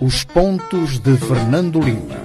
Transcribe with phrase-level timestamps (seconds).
[0.00, 2.16] Os pontos de Fernando Lima.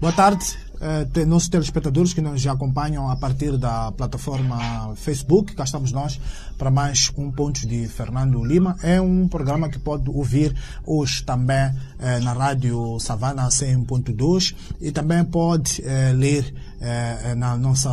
[0.00, 5.54] Boa tarde, eh, nossos telespectadores que nos acompanham a partir da plataforma Facebook.
[5.54, 6.20] Cá estamos nós
[6.56, 8.76] para mais um Pontos de Fernando Lima.
[8.82, 10.54] É um programa que pode ouvir
[10.84, 17.90] hoje também eh, na rádio Savana 100.2 e também pode eh, ler eh, na nossa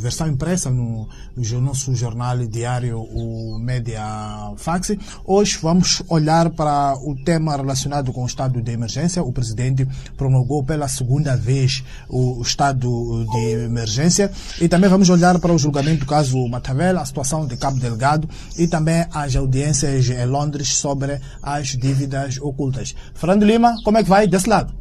[0.00, 4.96] versão impressa no, no nosso jornal diário, o Media Fax.
[5.24, 9.22] Hoje vamos olhar para o tema relacionado com o estado de emergência.
[9.22, 9.86] O presidente
[10.16, 16.00] promulgou pela segunda vez o estado de emergência e também vamos olhar para o julgamento
[16.00, 21.20] do caso Matavel, a situação de Cabo Delgado e também as audiências em Londres sobre
[21.42, 22.94] as dívidas ocultas.
[23.14, 24.79] Fernando Lima, como é que vai desse lado?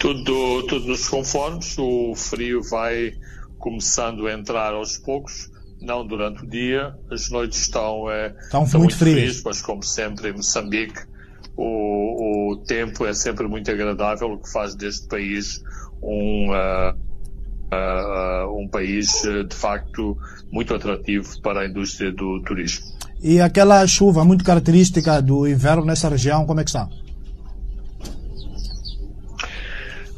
[0.00, 3.12] Tudo, tudo nos conformes, o frio vai
[3.58, 5.50] começando a entrar aos poucos,
[5.80, 9.62] não durante o dia, as noites estão, é, estão, estão muito, muito frias, frias, mas
[9.62, 11.02] como sempre em Moçambique
[11.56, 15.62] o, o tempo é sempre muito agradável, o que faz deste país
[16.02, 16.94] um, uh,
[17.70, 20.16] uh, um país de facto
[20.50, 22.86] muito atrativo para a indústria do turismo.
[23.22, 26.88] E aquela chuva muito característica do inverno nessa região, como é que está?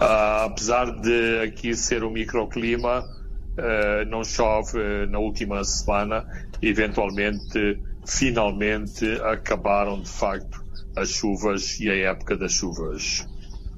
[0.03, 6.25] Uh, apesar de aqui ser um microclima, uh, não chove uh, na última semana,
[6.61, 10.61] eventualmente, finalmente acabaram de facto
[10.97, 13.25] as chuvas e a época das chuvas.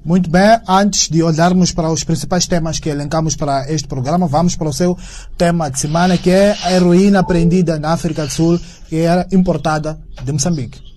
[0.03, 4.55] Muito bem, antes de olharmos para os principais temas que elencamos para este programa, vamos
[4.55, 4.97] para o seu
[5.37, 9.99] tema de semana, que é a heroína apreendida na África do Sul, que era importada
[10.23, 10.94] de Moçambique.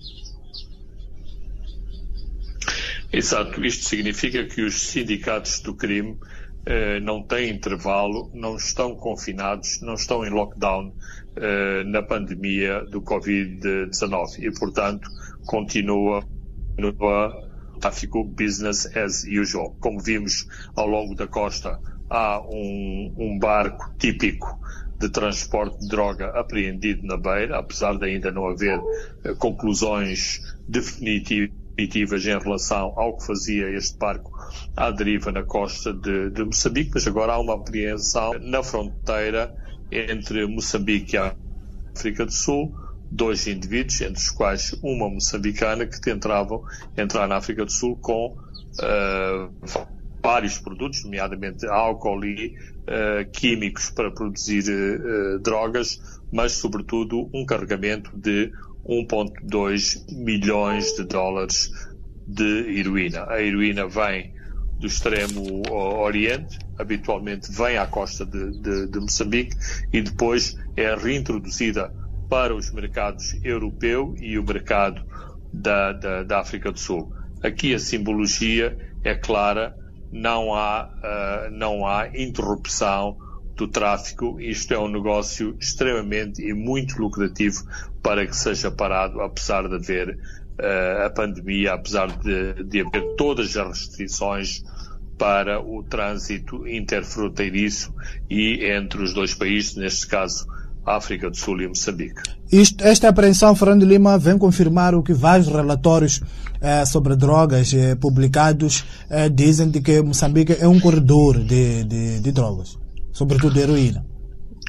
[3.11, 6.17] Exato, isto significa que os sindicatos do crime
[6.65, 10.93] eh, não têm intervalo, não estão confinados, não estão em lockdown
[11.35, 15.09] eh, na pandemia do Covid-19 e, portanto,
[15.47, 16.23] continua
[16.77, 16.93] no
[17.79, 19.75] tráfico business as usual.
[19.79, 24.59] Como vimos ao longo da costa, há um, um barco típico
[24.99, 28.79] de transporte de droga apreendido na beira, apesar de ainda não haver
[29.23, 34.31] eh, conclusões definitivas em relação ao que fazia este barco
[34.75, 39.53] à deriva na costa de, de Moçambique, mas agora há uma apreensão na fronteira
[39.91, 41.19] entre Moçambique e
[41.95, 42.73] África do Sul,
[43.11, 46.63] dois indivíduos, entre os quais uma moçambicana, que tentavam
[46.97, 49.89] entrar na África do Sul com uh,
[50.23, 52.53] vários produtos, nomeadamente álcool e
[52.87, 55.99] uh, químicos para produzir uh, drogas,
[56.31, 58.51] mas sobretudo um carregamento de
[58.85, 61.71] 1.2 milhões de dólares
[62.27, 63.25] de heroína.
[63.29, 64.33] A heroína vem
[64.79, 69.55] do extremo oriente, habitualmente vem à costa de, de, de Moçambique
[69.91, 71.93] e depois é reintroduzida
[72.29, 75.03] para os mercados europeu e o mercado
[75.51, 77.11] da, da, da África do Sul.
[77.43, 79.75] Aqui a simbologia é clara,
[80.11, 83.17] não há, uh, não há interrupção
[83.59, 84.39] do tráfico.
[84.39, 87.65] Isto é um negócio extremamente e muito lucrativo
[88.01, 93.57] para que seja parado, apesar de haver uh, a pandemia, apesar de, de haver todas
[93.57, 94.63] as restrições
[95.17, 97.93] para o trânsito interfronteiriço
[98.29, 100.47] e entre os dois países, neste caso
[100.85, 102.21] África do Sul e Moçambique.
[102.49, 106.21] Isto, esta apreensão, Fernando Lima, vem confirmar o que vários relatórios
[106.61, 108.85] eh, sobre drogas eh, publicados
[109.33, 112.78] dizem de que Moçambique é um corredor de, de, de drogas,
[113.11, 114.05] sobretudo heroína.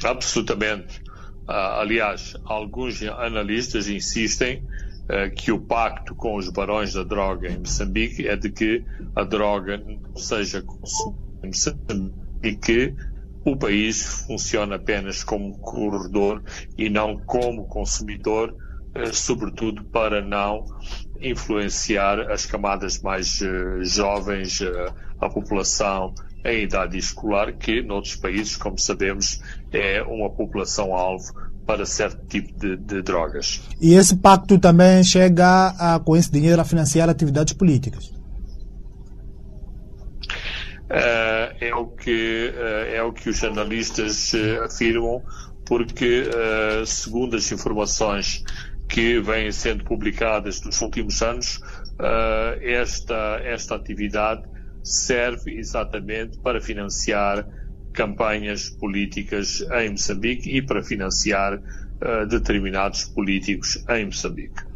[0.03, 1.01] Absolutamente.
[1.47, 4.63] Ah, aliás, alguns analistas insistem
[5.09, 8.83] ah, que o pacto com os barões da droga em Moçambique é de que
[9.15, 9.81] a droga
[10.15, 12.13] seja consumida em Moçambique
[12.43, 12.95] e que
[13.43, 16.43] o país funciona apenas como corredor
[16.77, 18.55] e não como consumidor,
[18.93, 20.65] eh, sobretudo para não
[21.19, 23.39] influenciar as camadas mais
[23.81, 24.59] jovens,
[25.19, 26.13] a população
[26.43, 29.39] em idade escolar, que noutros países, como sabemos,
[29.71, 31.25] é uma população-alvo
[31.65, 33.61] para certo tipo de, de, drogas.
[33.79, 38.11] E esse pacto também chega a, com esse dinheiro a financiar atividades políticas?
[40.91, 45.23] uh, é, o que, uh, é o que os analistas uh, afirmam,
[45.65, 46.25] porque,
[46.85, 48.43] segundo as informações
[48.89, 51.61] que vêm sendo publicadas nos últimos anos,
[52.61, 54.43] esta, esta atividade
[54.83, 57.45] serve exatamente para financiar
[57.93, 61.61] campanhas políticas em Moçambique e para financiar
[62.27, 64.70] determinados políticos em Moçambique.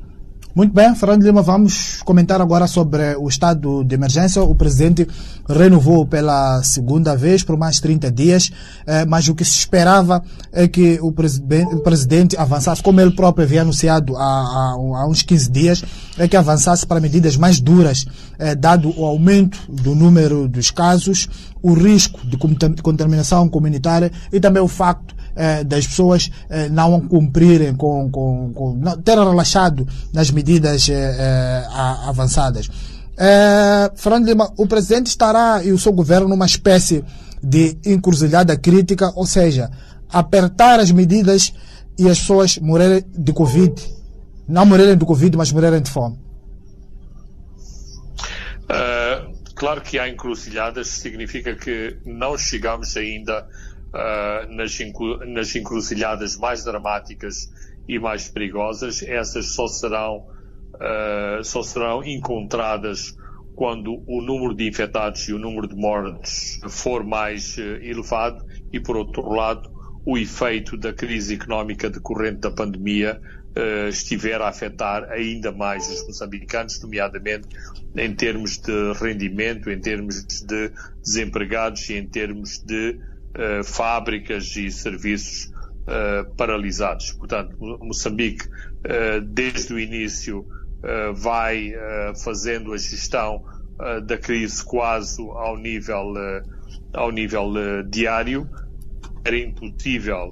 [0.56, 4.42] Muito bem, Fernando Lima, vamos comentar agora sobre o estado de emergência.
[4.42, 5.06] O presidente
[5.50, 8.50] renovou pela segunda vez por mais 30 dias,
[8.88, 10.24] eh, mas o que se esperava
[10.54, 15.84] é que o, presidente avançasse, como ele próprio havia anunciado há, uns 15 dias,
[16.18, 18.06] é que avançasse para medidas mais duras,
[18.40, 21.28] eh, dado o aumento do número dos casos,
[21.62, 22.38] o risco de
[22.82, 28.80] contaminação comunitária e também o facto eh, das pessoas eh, não cumprirem com, com, com
[29.04, 31.68] ter relaxado nas medidas eh,
[32.06, 32.70] avançadas.
[33.96, 37.04] Fernando Lima, o presidente estará e o seu governo numa espécie
[37.42, 39.70] de encruzilhada crítica, ou seja,
[40.10, 41.54] apertar as medidas
[41.98, 43.74] e as pessoas morrerem de Covid.
[44.48, 46.18] Não morrerem de Covid, mas morrerem de fome.
[48.64, 53.48] Uh, claro que há encruzilhadas, significa que não chegamos ainda
[53.96, 54.78] uh, nas,
[55.28, 57.52] nas encruzilhadas mais dramáticas
[57.88, 60.28] e mais perigosas, essas só serão,
[60.76, 63.16] uh, só serão encontradas
[63.56, 68.80] quando o número de infectados e o número de mortes for mais uh, elevado e,
[68.80, 69.74] por outro lado,
[70.06, 73.20] o efeito da crise económica decorrente da pandemia
[73.58, 77.48] uh, estiver a afetar ainda mais os moçambicanos, nomeadamente
[77.96, 80.72] em termos de rendimento, em termos de
[81.02, 83.00] desempregados e em termos de
[83.36, 85.52] uh, fábricas e serviços
[85.88, 87.12] uh, paralisados.
[87.14, 90.46] Portanto, Moçambique, uh, desde o início,
[91.16, 91.74] vai
[92.24, 93.44] fazendo a gestão
[94.06, 96.14] da crise quase ao nível,
[96.94, 97.52] ao nível
[97.90, 98.48] diário.
[99.24, 100.30] Era impossível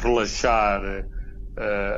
[0.00, 1.04] relaxar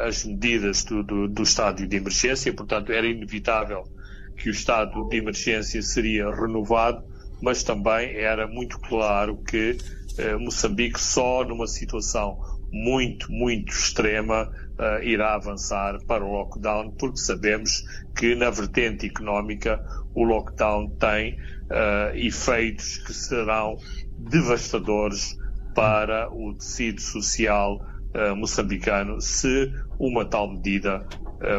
[0.07, 3.85] as medidas do, do, do estádio de emergência, portanto, era inevitável
[4.35, 7.05] que o estado de emergência seria renovado
[7.43, 9.79] mas também era muito claro que
[10.19, 12.39] eh, Moçambique só numa situação
[12.73, 14.49] muito, muito extrema
[14.79, 17.83] uh, irá avançar para o lockdown, porque sabemos
[18.17, 19.85] que na vertente económica
[20.15, 23.77] o lockdown tem uh, efeitos que serão
[24.19, 25.37] devastadores
[25.75, 27.81] para o tecido social
[28.15, 31.07] uh, moçambicano se uma tal medida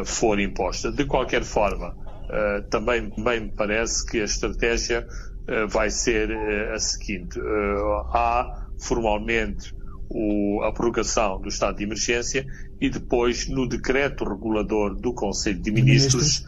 [0.04, 0.92] for imposta.
[0.92, 1.96] De qualquer forma,
[2.70, 5.06] também, também me parece que a estratégia
[5.46, 7.38] eh, vai ser eh, a seguinte.
[7.38, 9.74] Eh, há formalmente
[10.08, 12.46] o, a prorrogação do estado de emergência
[12.80, 16.44] e depois, no decreto regulador do Conselho de Ministros,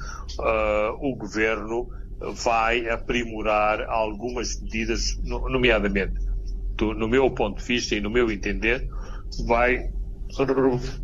[1.01, 1.89] o Governo
[2.35, 6.15] vai aprimorar algumas medidas, nomeadamente,
[6.77, 8.89] do, no meu ponto de vista e no meu entender,
[9.47, 9.91] vai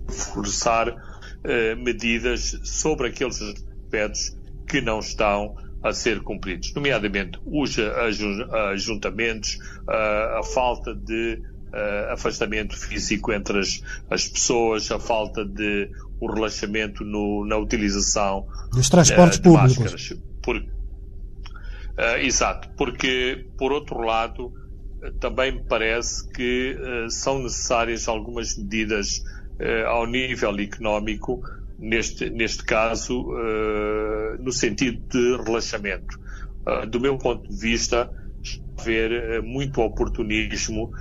[0.08, 0.92] reforçar
[1.78, 4.36] medidas sobre aqueles aspectos
[4.70, 7.76] que não estão a ser cumpridos, nomeadamente os
[8.72, 9.58] ajuntamentos,
[9.88, 11.42] a, falta de
[12.10, 15.90] afastamento físico entre as, as, pessoas, a falta de
[16.20, 19.78] o relaxamento no, na utilização dos transportes uh, públicos.
[19.78, 20.20] Máscaras.
[20.42, 24.52] Por, uh, exato, porque por outro lado
[25.18, 29.24] também me parece que uh, são necessárias algumas medidas
[29.86, 31.42] ao nível económico
[31.80, 36.20] neste, neste caso, uh, no sentido de relaxamento.
[36.66, 38.10] Uh, do meu ponto de vista,
[38.78, 40.92] haver uh, muito oportunismo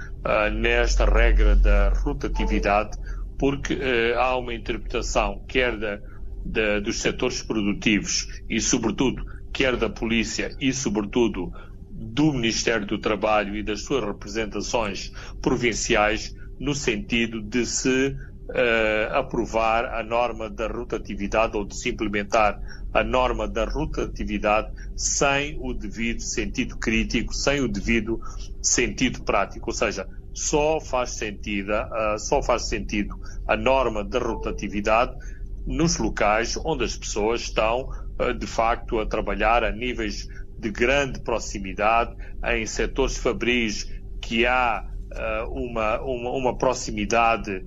[0.53, 2.97] nesta regra da rotatividade,
[3.37, 3.79] porque
[4.17, 5.97] há uma interpretação, quer da,
[6.43, 9.23] da, dos setores produtivos e, sobretudo,
[9.53, 11.53] quer da polícia e, sobretudo,
[11.89, 18.13] do Ministério do Trabalho e das suas representações provinciais, no sentido de se
[18.49, 22.59] uh, aprovar a norma da rotatividade ou de se implementar
[22.93, 28.19] a norma da rotatividade sem o devido sentido crítico, sem o devido
[28.61, 29.69] sentido prático.
[29.69, 33.15] Ou seja, só faz sentido, uh, só faz sentido
[33.47, 35.15] a norma da rotatividade
[35.65, 41.21] nos locais onde as pessoas estão uh, de facto a trabalhar a níveis de grande
[41.21, 43.89] proximidade, em setores fabris
[44.21, 44.85] que há
[45.49, 47.63] uma, uma, uma, proximidade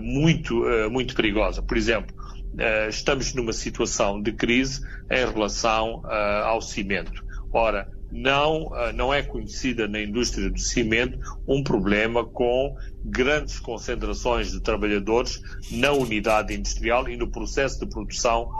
[0.00, 1.62] muito, uh, muito perigosa.
[1.62, 6.02] Por exemplo, uh, estamos numa situação de crise em relação
[6.44, 7.24] ao cimento.
[7.52, 14.60] Ora, não, não é conhecida na indústria do cimento um problema com grandes concentrações de
[14.60, 18.50] trabalhadores na unidade industrial e no processo de produção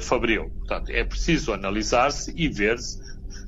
[0.00, 0.50] fabril.
[0.58, 3.00] Portanto, é preciso analisar-se e ver-se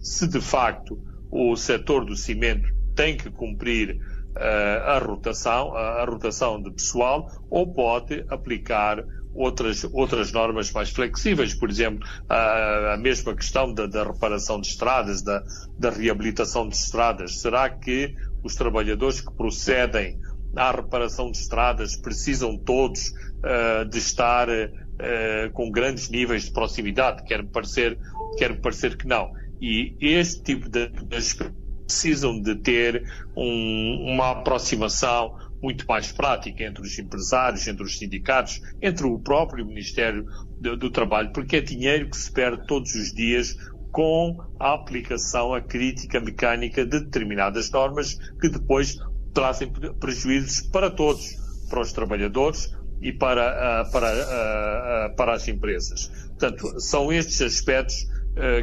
[0.02, 1.00] se de facto
[1.30, 3.98] o setor do cimento tem que cumprir
[4.38, 9.04] a rotação, a, rotação de pessoal, ou pode aplicar
[9.34, 14.68] outras, outras normas mais flexíveis, por exemplo, a, a mesma questão da, da, reparação de
[14.68, 15.42] estradas, da,
[15.78, 17.40] da reabilitação de estradas.
[17.40, 20.18] Será que os trabalhadores que procedem
[20.56, 27.22] à reparação de estradas, precisam todos uh, de estar uh, com grandes níveis de proximidade,
[27.24, 27.98] quer parecer,
[28.36, 29.30] quer parecer que não.
[29.60, 31.16] E este tipo de, de
[31.88, 33.02] precisam de ter
[33.34, 39.66] um, uma aproximação muito mais prática entre os empresários, entre os sindicatos, entre o próprio
[39.66, 40.26] Ministério
[40.60, 43.56] do, do Trabalho, porque é dinheiro que se perde todos os dias
[43.90, 48.98] com a aplicação, a crítica mecânica de determinadas normas que depois
[49.32, 51.34] trazem prejuízos para todos,
[51.70, 56.08] para os trabalhadores e para, uh, para, uh, uh, para as empresas.
[56.28, 58.06] Portanto, são estes aspectos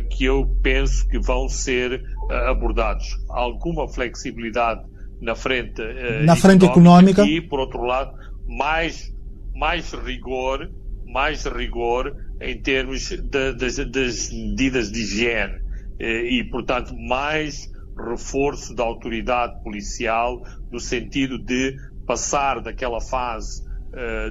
[0.09, 2.01] que eu penso que vão ser
[2.47, 3.05] abordados.
[3.29, 4.81] Alguma flexibilidade
[5.21, 5.81] na frente,
[6.25, 8.17] na frente económica, e, por outro lado,
[8.47, 9.13] mais,
[9.53, 10.69] mais rigor,
[11.05, 15.65] mais rigor em termos de, das, das medidas de higiene
[15.99, 20.41] e, portanto, mais reforço da autoridade policial
[20.71, 23.64] no sentido de passar daquela fase uh,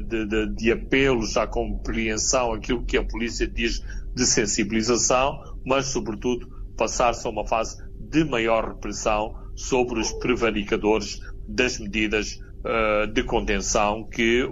[0.07, 3.83] de, de, de, apelos à compreensão, aquilo que a polícia diz
[4.15, 11.79] de sensibilização, mas, sobretudo, passar-se a uma fase de maior repressão sobre os prevaricadores das
[11.79, 14.49] medidas uh, de contenção que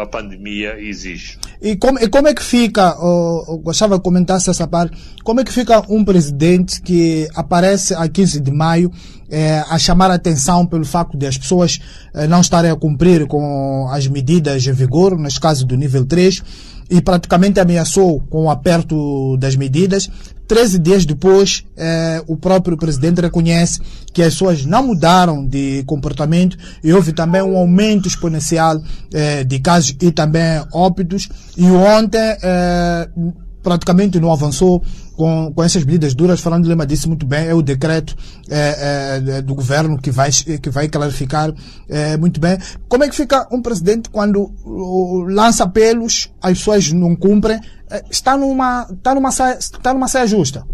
[0.00, 1.38] a pandemia exige.
[1.60, 5.44] E como, e como é que fica, uh, gostava de comentar essa parte, como é
[5.44, 8.90] que fica um presidente que aparece a 15 de maio
[9.28, 11.80] eh, a chamar a atenção pelo facto de as pessoas
[12.14, 16.42] eh, não estarem a cumprir com as medidas em vigor, neste caso do nível 3,
[16.88, 20.08] e praticamente ameaçou com o aperto das medidas.
[20.46, 23.80] Treze dias depois, eh, o próprio presidente reconhece
[24.12, 28.80] que as pessoas não mudaram de comportamento e houve também um aumento exponencial
[29.12, 31.28] eh, de casos e também óbitos.
[31.56, 33.08] E ontem, eh,
[33.60, 34.80] praticamente não avançou
[35.16, 36.38] com, com essas medidas duras.
[36.38, 38.14] Falando Lima disse muito bem, é o decreto
[39.44, 41.52] do governo que vai, que vai clarificar
[42.20, 42.56] muito bem.
[42.88, 44.52] Como é que fica um presidente quando
[45.28, 47.58] lança apelos, as pessoas não cumprem?
[47.90, 50.66] É, está numa, está numa, saia, está numa saia justa.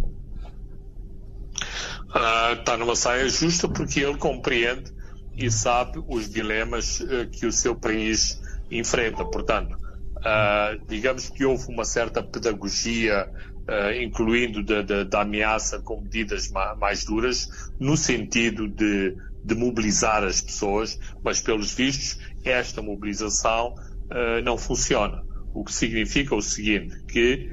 [2.59, 4.93] Está numa saia justa porque ele compreende
[5.35, 8.41] e sabe os dilemas uh, que o seu país
[8.71, 9.25] enfrenta.
[9.25, 9.83] Portanto,
[10.23, 13.29] Uh, digamos que houve uma certa pedagogia,
[13.69, 19.55] uh, incluindo da, da, da, ameaça com medidas ma mais duras, no sentido de, de,
[19.57, 25.25] mobilizar as pessoas, mas pelos vistos esta mobilização uh, não funciona.
[25.55, 27.51] O que significa o seguinte, que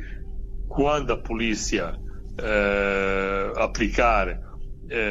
[0.67, 1.95] quando a polícia
[3.57, 4.39] aplicar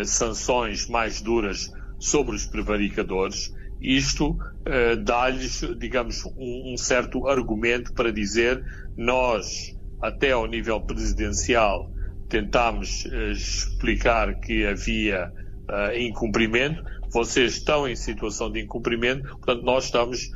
[0.07, 8.13] sanções mais duras sobre os prevaricadores, isto uh, dá-lhes, digamos, um, um, certo argumento para
[8.13, 8.63] dizer
[8.97, 11.91] nós, até ao nível presidencial,
[12.29, 19.85] tentámos uh, explicar que havia uh, incumprimento, vocês estão em situação de incumprimento, portanto nós
[19.85, 20.31] estamos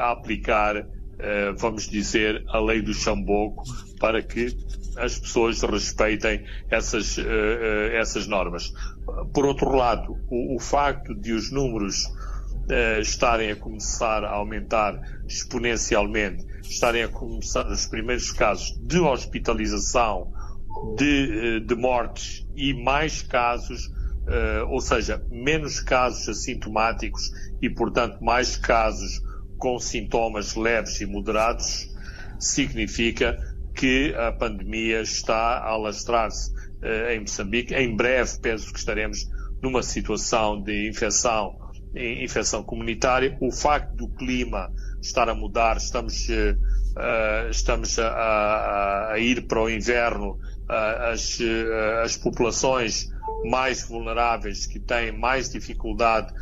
[0.00, 0.86] a aplicar,
[1.56, 3.64] vamos dizer, a lei do chamboco
[3.98, 4.56] para que
[4.96, 7.18] as pessoas respeitem essas,
[7.92, 8.72] essas normas.
[9.32, 12.10] Por outro lado, o, o facto de os números
[13.00, 20.32] estarem a começar a aumentar exponencialmente, estarem a começar os primeiros casos de hospitalização,
[20.96, 23.90] de, de mortes e mais casos,
[24.68, 27.30] ou seja, menos casos assintomáticos
[27.62, 29.22] e, portanto, mais casos
[29.58, 31.88] com sintomas leves e moderados,
[32.38, 33.36] significa
[33.74, 36.52] que a pandemia está a alastrar-se
[37.10, 37.74] em Moçambique.
[37.74, 39.28] Em breve, penso que estaremos
[39.62, 41.58] numa situação de infecção
[41.94, 44.70] infecção comunitária, o facto do clima
[45.00, 51.38] estar a mudar, estamos, uh, estamos a, a, a, ir para o inverno, uh, as,
[51.40, 53.08] uh, as populações
[53.44, 56.32] mais vulneráveis que têm mais dificuldade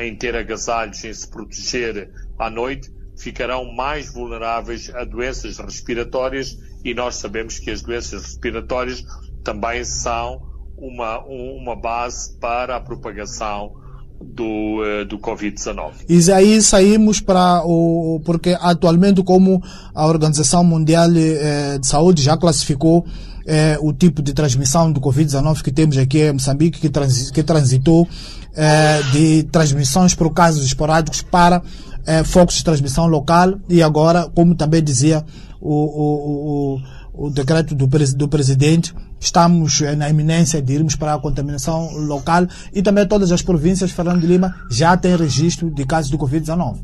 [0.00, 6.94] em ter agasalhos, em se proteger à noite, ficarão mais vulneráveis a doenças respiratórias e
[6.94, 9.04] nós sabemos que as doenças respiratórias
[9.42, 10.40] também são
[10.76, 13.72] uma, uma base para a propagação
[14.20, 15.92] do, uh, do Covid-19.
[16.08, 18.20] E aí saímos para o.
[18.24, 19.62] Porque atualmente, como
[19.94, 23.06] a Organização Mundial eh, de Saúde já classificou
[23.46, 27.42] eh, o tipo de transmissão do Covid-19 que temos aqui em Moçambique, que, trans, que
[27.42, 28.08] transitou
[28.54, 31.62] eh, de transmissões por casos esporádicos para
[32.08, 35.24] eh, focos de transmissão local e agora, como também dizia
[35.60, 41.14] o, o, o o decreto do, do presidente, estamos eh, na iminência de irmos para
[41.14, 45.84] a contaminação local e também todas as províncias, Fernando de Lima, já têm registro de
[45.84, 46.78] casos do Covid-19.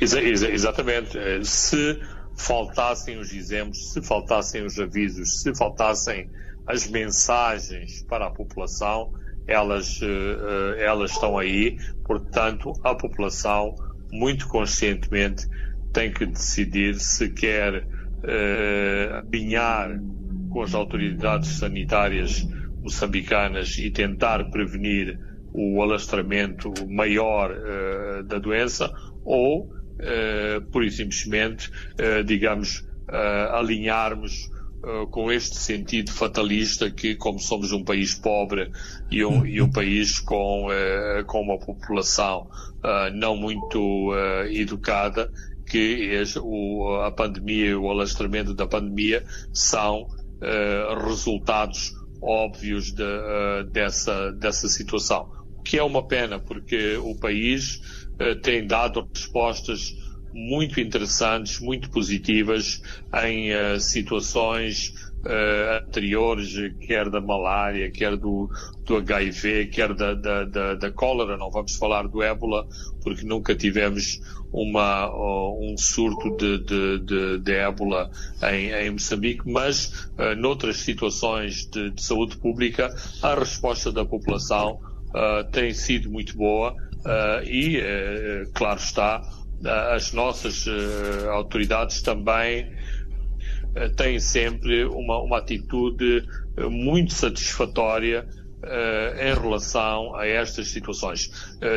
[0.00, 1.16] exatamente.
[1.16, 2.00] Eh, se
[2.36, 6.28] faltassem os exemplos, se faltassem os avisos, se faltassem
[6.66, 9.12] as mensagens para a população,
[9.46, 10.00] elas,
[10.78, 13.74] elas estão aí, portanto, a população,
[14.12, 15.46] muito conscientemente,
[15.92, 17.86] tem que decidir se quer
[19.18, 20.00] alinhar
[20.50, 22.46] com as autoridades sanitárias
[22.82, 25.18] moçambicanas e tentar prevenir
[25.52, 28.90] o alastramento maior uh, da doença
[29.24, 32.88] ou, uh, pura e simplesmente, uh, digamos,
[33.52, 34.48] alinharmos
[35.10, 38.70] com este sentido fatalista que, como somos um país pobre
[39.10, 40.68] e um, e um país com,
[41.26, 42.48] com uma população
[43.14, 44.14] não muito
[44.50, 45.30] educada,
[45.66, 49.22] que o, a pandemia e o alastramento da pandemia
[49.52, 50.08] são
[51.06, 53.04] resultados óbvios de,
[53.72, 55.30] dessa, dessa situação.
[55.64, 57.80] Que é uma pena, porque o país
[58.20, 59.94] uh, tem dado respostas
[60.32, 62.82] muito interessantes, muito positivas
[63.24, 64.94] em uh, situações
[65.24, 68.48] uh, anteriores, quer da malária, quer do,
[68.84, 71.36] do HIV, quer da, da, da, da, cólera.
[71.36, 72.66] Não vamos falar do ébola,
[73.02, 74.20] porque nunca tivemos
[74.52, 78.10] uma, uh, um surto de, de, de, de ébola
[78.52, 84.80] em, em Moçambique, mas uh, noutras situações de, de saúde pública, a resposta da população
[85.10, 89.22] uh, tem sido muito boa uh, e, uh, claro está,
[89.64, 90.66] as nossas
[91.28, 92.72] autoridades também
[93.96, 96.24] têm sempre uma, uma atitude
[96.70, 98.26] muito satisfatória
[99.18, 101.30] em relação a estas situações.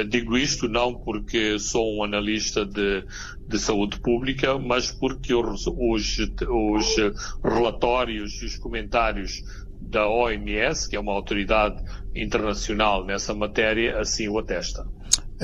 [0.10, 3.06] Digo isto não porque sou um analista de,
[3.48, 6.18] de saúde pública, mas porque os, os,
[6.50, 6.96] os
[7.44, 9.42] relatórios e os comentários
[9.82, 11.84] da OMS, que é uma autoridade
[12.16, 14.86] internacional nessa matéria, assim o atesta.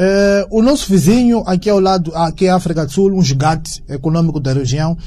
[0.01, 3.83] É, o nosso vizinho, aqui ao lado, aqui é a África do Sul, um gigante
[3.89, 4.97] econômico da região,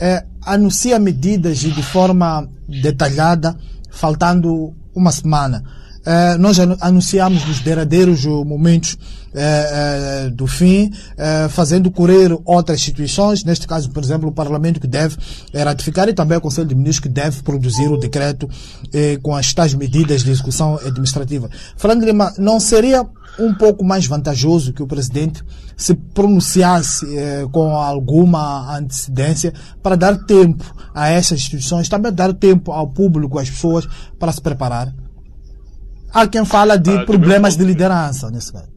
[0.00, 3.54] é, anuncia medidas de forma detalhada,
[3.90, 5.62] faltando uma semana.
[6.08, 8.96] É, nós anunciamos nos derradeiros momentos
[9.34, 10.90] é, é, do fim,
[11.50, 15.18] fazendo correr outras instituições, neste caso, por exemplo, o Parlamento que deve
[15.54, 18.48] ratificar e também o Conselho de Ministros que deve produzir o decreto
[19.22, 21.50] com as tais medidas de execução administrativa.
[21.76, 23.06] Frank Lima, não seria
[23.38, 25.44] um pouco mais vantajoso que o presidente
[25.76, 27.06] se pronunciasse
[27.52, 29.52] com alguma antecedência
[29.82, 33.86] para dar tempo a essas instituições, também dar tempo ao público, às pessoas,
[34.18, 34.90] para se preparar?
[36.12, 38.72] Há quem fala de uh, problemas de liderança nesse caso.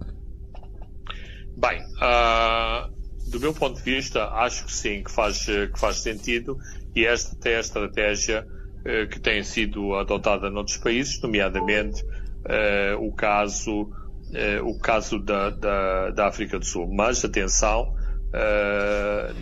[1.57, 2.91] Bem, uh,
[3.29, 6.57] do meu ponto de vista, acho que sim, que faz, que faz sentido
[6.95, 13.13] e esta é a estratégia uh, que tem sido adotada noutros países, nomeadamente uh, o
[13.13, 16.87] caso, uh, o caso da, da, da, África do Sul.
[16.93, 17.95] Mas, atenção,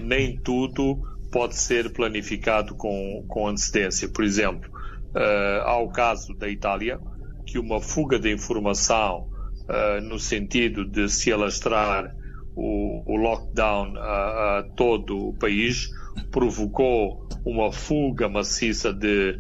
[0.02, 0.99] nem tudo
[1.32, 4.10] pode ser planificado com, com antecedência.
[4.10, 4.67] Por exemplo,
[5.63, 6.99] há o caso da Itália,
[7.49, 9.27] que uma fuga de informação
[9.67, 12.15] uh, no sentido de se alastrar
[12.55, 15.89] o, o lockdown a, a, todo o país
[16.31, 19.39] provocou uma fuga maciça de,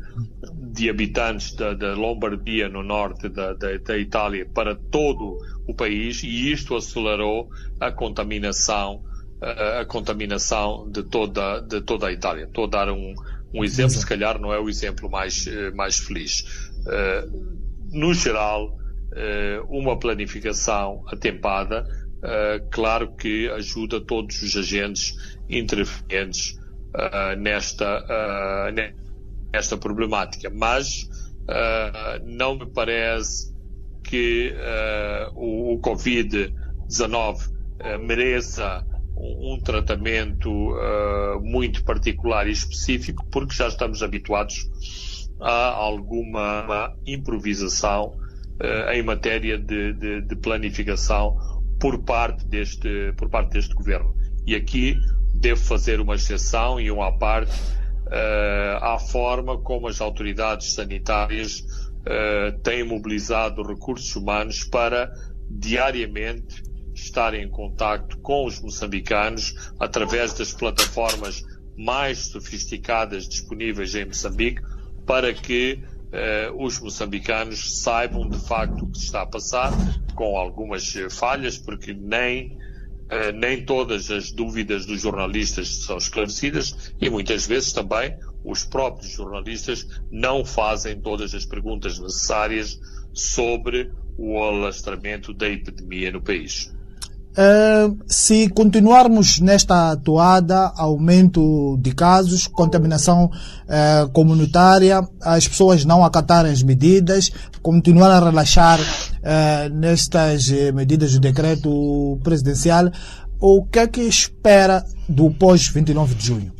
[0.71, 6.23] de habitantes da, da Lombardia no norte da, da, da, Itália para todo o país
[6.23, 9.03] e isto acelerou a contaminação
[9.41, 12.45] a, a contaminação de toda de toda a Itália.
[12.45, 13.13] Estou a dar um,
[13.53, 16.41] um exemplo, se calhar não é o exemplo mais eh, mais feliz.
[16.85, 17.58] Uh,
[17.91, 18.77] no geral,
[19.15, 21.87] eh, uma planificação atempada,
[22.23, 25.15] eh, claro que ajuda todos os agentes
[25.49, 26.59] interferentes
[26.95, 28.71] eh, nesta,
[29.51, 30.49] nesta problemática.
[30.49, 31.09] Mas
[32.23, 33.51] não me parece
[34.03, 34.53] que
[35.35, 37.49] o Covid-19
[38.05, 38.85] mereça
[39.17, 40.51] um, tratamento
[41.41, 44.69] muito particular e específico, porque já estamos habituados
[45.39, 48.17] há alguma improvisação
[48.61, 51.37] uh, em matéria de, de, de, planificação
[51.79, 54.13] por parte deste por parte deste governo.
[54.45, 54.97] E aqui
[55.33, 57.53] devo fazer uma exceção e uma à parte
[58.07, 65.11] uh, à forma como as autoridades sanitárias uh, têm mobilizado recursos humanos para
[65.49, 71.43] diariamente estar em contacto com os moçambicanos através das plataformas
[71.77, 74.61] mais sofisticadas disponíveis em Moçambique,
[75.09, 79.71] para que uh, os moçambicanos saibam de facto o que está a passar,
[80.13, 82.55] com algumas eh, falhas, porque nem,
[83.11, 89.11] uh, nem todas as dúvidas dos jornalistas são esclarecidas e muitas vezes também os próprios
[89.11, 92.79] jornalistas não fazem todas as perguntas necessárias
[93.11, 96.71] sobre o alastramento da epidemia no país.
[97.31, 106.51] Uh, se continuarmos nesta toada, aumento de casos, contaminação uh, comunitária, as pessoas não acatarem
[106.51, 112.91] as medidas, continuar a relaxar uh, nestas medidas do decreto presidencial,
[113.39, 116.53] o que é que espera do pós 29 de junho?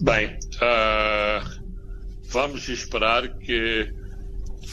[0.00, 0.36] Bem,
[2.32, 4.01] vamos esperar que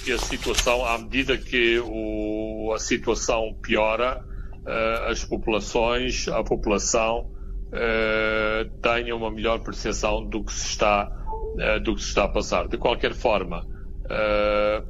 [0.03, 4.23] que a situação, à medida que o, a situação piora,
[4.65, 7.29] uh, as populações, a população
[7.67, 12.29] uh, tenha uma melhor percepção do que se está, uh, do que se está a
[12.29, 12.67] passar.
[12.67, 13.67] De qualquer forma,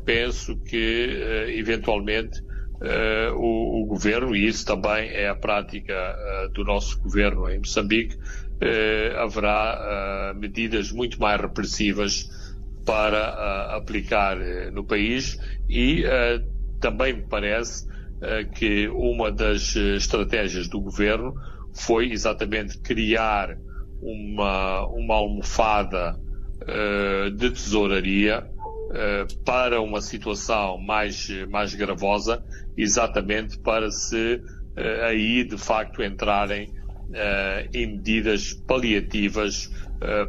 [0.05, 2.41] penso que eventualmente
[3.35, 5.93] o, o, governo, e isso também é a prática
[6.53, 8.17] do nosso governo em Moçambique,
[9.17, 12.29] haverá medidas muito mais repressivas
[12.89, 16.43] para uh, aplicar uh, no país e uh,
[16.81, 17.87] também me parece
[18.55, 21.33] que uma das estratégias do governo
[21.73, 23.57] foi exatamente criar
[24.01, 26.19] uma, uma almofada
[27.37, 28.45] de tesouraria
[29.45, 32.43] para uma situação mais, mais gravosa,
[32.75, 34.41] exatamente para se
[35.07, 36.73] aí de facto entrarem
[37.73, 39.71] em medidas paliativas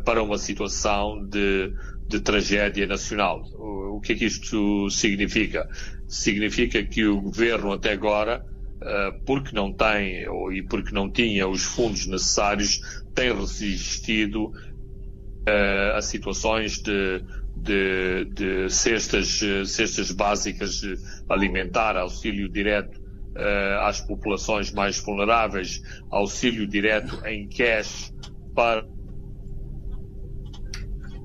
[0.04, 1.72] para uma situação de
[2.10, 3.42] de tragédia nacional.
[3.54, 5.68] O, o que é que isto significa?
[6.08, 8.44] Significa que o governo até agora,
[8.82, 12.80] uh, porque não tem ou, e porque não tinha os fundos necessários,
[13.14, 17.22] tem resistido uh, a situações de,
[17.56, 20.82] de, de cestas, cestas básicas
[21.28, 28.12] alimentar, auxílio direto uh, às populações mais vulneráveis, auxílio direto em cash
[28.52, 28.84] para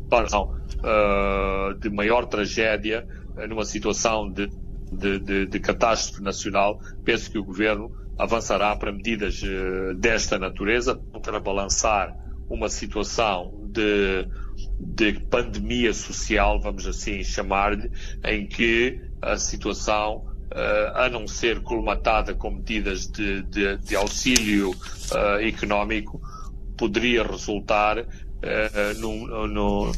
[0.10, 4.50] para uh, de maior tragédia, uh, numa situação de,
[4.92, 10.96] de, de, de, catástrofe nacional, penso que o governo avançará para medidas uh, desta natureza
[11.22, 12.16] para balançar
[12.50, 14.28] uma situação de,
[14.80, 17.92] de pandemia social, vamos assim chamar-lhe,
[18.24, 20.28] em que a situação,
[20.94, 24.76] a não ser colmatada com medidas de, de, de auxílio
[25.42, 26.22] económico,
[26.78, 28.06] poderia resultar
[28.98, 29.92] num, num,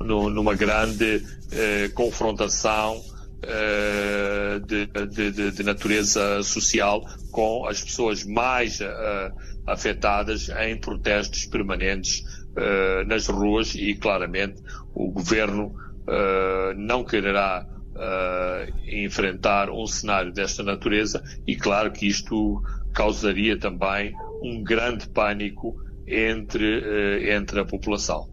[0.00, 3.00] no, numa grande eh, confrontação
[3.42, 9.32] eh, de, de, de, natureza social com as pessoas mais eh,
[9.66, 12.22] afetadas em protestos permanentes
[12.56, 14.62] eh, nas ruas e claramente
[14.94, 15.74] o governo
[16.06, 18.72] eh, não quererá eh,
[19.04, 27.30] enfrentar um cenário desta natureza e claro que isto causaria também um grande pânico entre,
[27.34, 28.26] entre a população.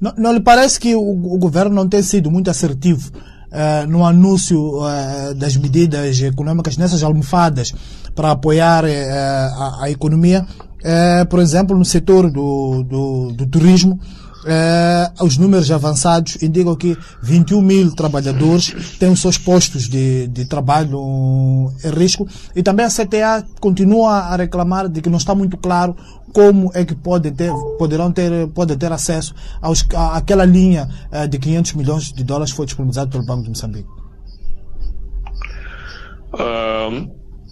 [0.00, 4.04] Não, não lhe parece que o, o, governo não tem sido muito assertivo uh, no
[4.04, 7.74] anúncio uh, das medidas econômicas nessas almofadas
[8.14, 10.46] para apoiar uh, a, a, economia?
[11.28, 13.98] por exemplo, no setor do, do, do turismo,
[14.46, 20.44] Uh, os números avançados indicam que 21 mil trabalhadores têm os seus postos de, de
[20.44, 25.56] trabalho em risco e também a CTA continua a reclamar de que não está muito
[25.56, 25.96] claro
[26.32, 31.26] como é que podem ter, poderão ter, podem ter acesso aos, à, àquela linha uh,
[31.26, 33.88] de 500 milhões de dólares que foi disponibilizado pelo Banco de Moçambique.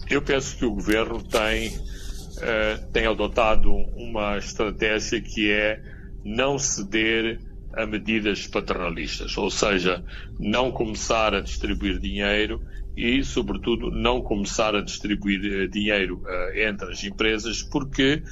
[0.09, 5.94] eu penso que o governo tem, uh, tem adotado uma estratégia que é
[6.25, 7.39] não ceder
[7.71, 10.03] a medidas paternalistas, ou seja,
[10.39, 12.61] não começar a distribuir dinheiro
[12.97, 18.23] e, sobretudo, não começar a distribuir eh, dinheiro uh, entre as empresas, porque,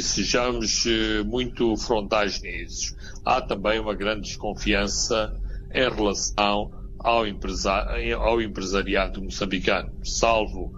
[0.00, 2.94] sejamos uh, muito frontais nisso,
[3.24, 5.34] há também uma grande desconfiança
[5.72, 7.86] em relação ao, empresa
[8.18, 10.72] ao empresariado moçambicano, salvo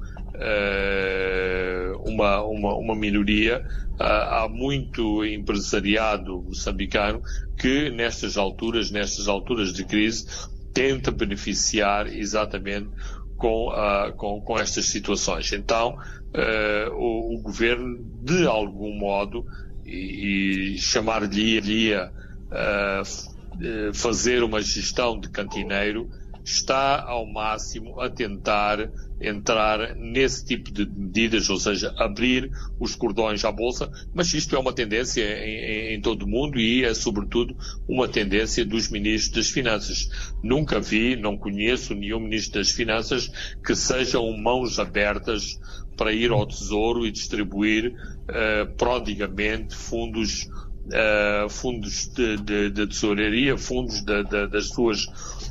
[2.05, 3.65] uma, uma, uma minoria
[3.99, 7.23] há muito empresariado moçambicano
[7.59, 10.27] que nestas alturas, nestas alturas de crise,
[10.73, 12.91] tenta beneficiar exatamente
[13.37, 15.53] com, uh, com, com, estas situações.
[15.53, 19.47] Então, uh, o, o, governo, de algum modo,
[19.85, 26.11] e, e chamar-lhe uh, fazer uma gestão de cantineiro,
[26.45, 33.45] está ao máximo a tentar entrar nesse tipo de medidas, ou seja, abrir os cordões
[33.45, 37.57] à Bolsa, mas isto é uma tendência em, em, todo o mundo e é, sobretudo,
[37.89, 40.09] uma tendência dos ministros das Finanças.
[40.43, 43.31] Nunca vi, não conheço nenhum ministro das Finanças
[43.65, 45.59] que sejam mãos abertas
[45.97, 50.47] para ir ao Tesouro e distribuir uh, prodigamente fundos
[50.87, 55.07] uh, fundos de, de, de, tesouraria, fundos de, das suas,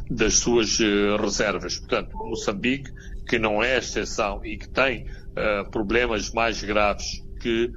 [0.10, 1.80] das suas uh, reservas.
[1.80, 2.92] Portanto, Moçambique,
[3.28, 7.72] que não é exceção e que tem uh, problemas mais graves que,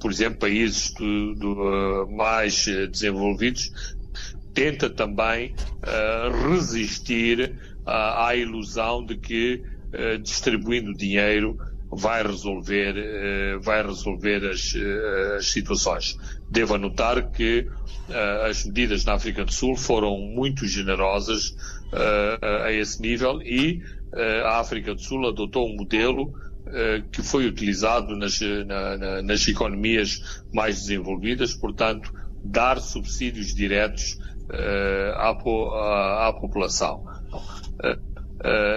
[0.00, 3.70] por exemplo, países do, do, mais desenvolvidos,
[4.54, 5.54] tenta também
[6.48, 9.62] resistir à ilusão de que
[10.22, 11.56] distribuindo dinheiro
[11.92, 16.16] vai resolver, uh, vai resolver as, uh, as, situações.
[16.48, 17.60] Devo anotar que
[18.08, 21.54] uh, as medidas na África do Sul foram muito generosas
[22.64, 23.82] a esse nível e
[24.46, 26.32] a África do Sul adotou um modelo
[27.12, 32.10] que foi utilizado nas, na, na, nas economias mais desenvolvidas, portanto,
[32.42, 34.18] dar subsídios diretos
[35.16, 37.04] à, à, à, população.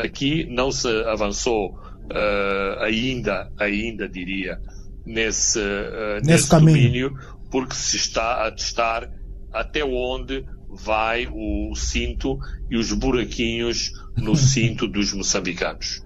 [0.03, 1.79] aqui não se avançou
[2.11, 4.59] uh, ainda, ainda diria,
[5.05, 7.17] nesse, uh, nesse, nesse domínio,
[7.51, 9.09] porque se está a testar
[9.53, 12.37] até onde vai o cinto
[12.69, 16.03] e os buraquinhos no cinto dos moçambicanos.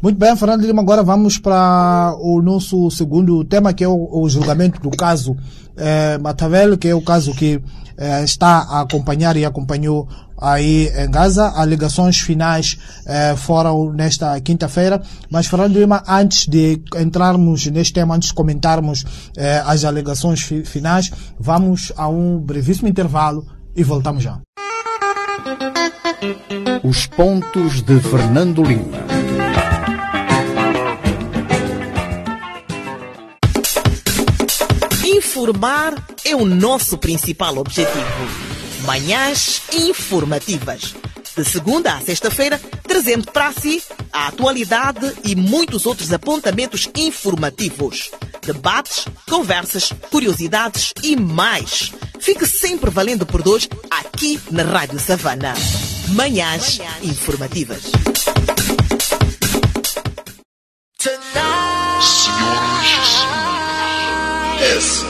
[0.00, 4.28] Muito bem, Fernando Lima, agora vamos para o nosso segundo tema, que é o, o
[4.28, 5.34] julgamento do caso
[5.76, 7.58] eh, Matavel, que é o caso que
[7.96, 10.06] eh, está a acompanhar e acompanhou
[10.44, 11.48] aí em Gaza.
[11.48, 15.02] Alegações finais eh, foram nesta quinta-feira.
[15.30, 19.04] Mas, Fernando Lima, antes de entrarmos neste tema, antes de comentarmos
[19.36, 24.38] eh, as alegações fi finais, vamos a um brevíssimo intervalo e voltamos já.
[26.82, 29.04] Os pontos de Fernando Lima.
[35.04, 38.53] Informar é o nosso principal objetivo.
[38.84, 40.94] Manhãs informativas.
[41.34, 48.10] De segunda a sexta-feira, trazendo para si a atualidade e muitos outros apontamentos informativos.
[48.42, 51.92] Debates, conversas, curiosidades e mais.
[52.20, 55.54] Fique sempre valendo por dois aqui na Rádio Savana.
[56.08, 57.84] Manhãs informativas.
[61.00, 63.24] Senhoras e senhores,
[64.76, 65.06] essa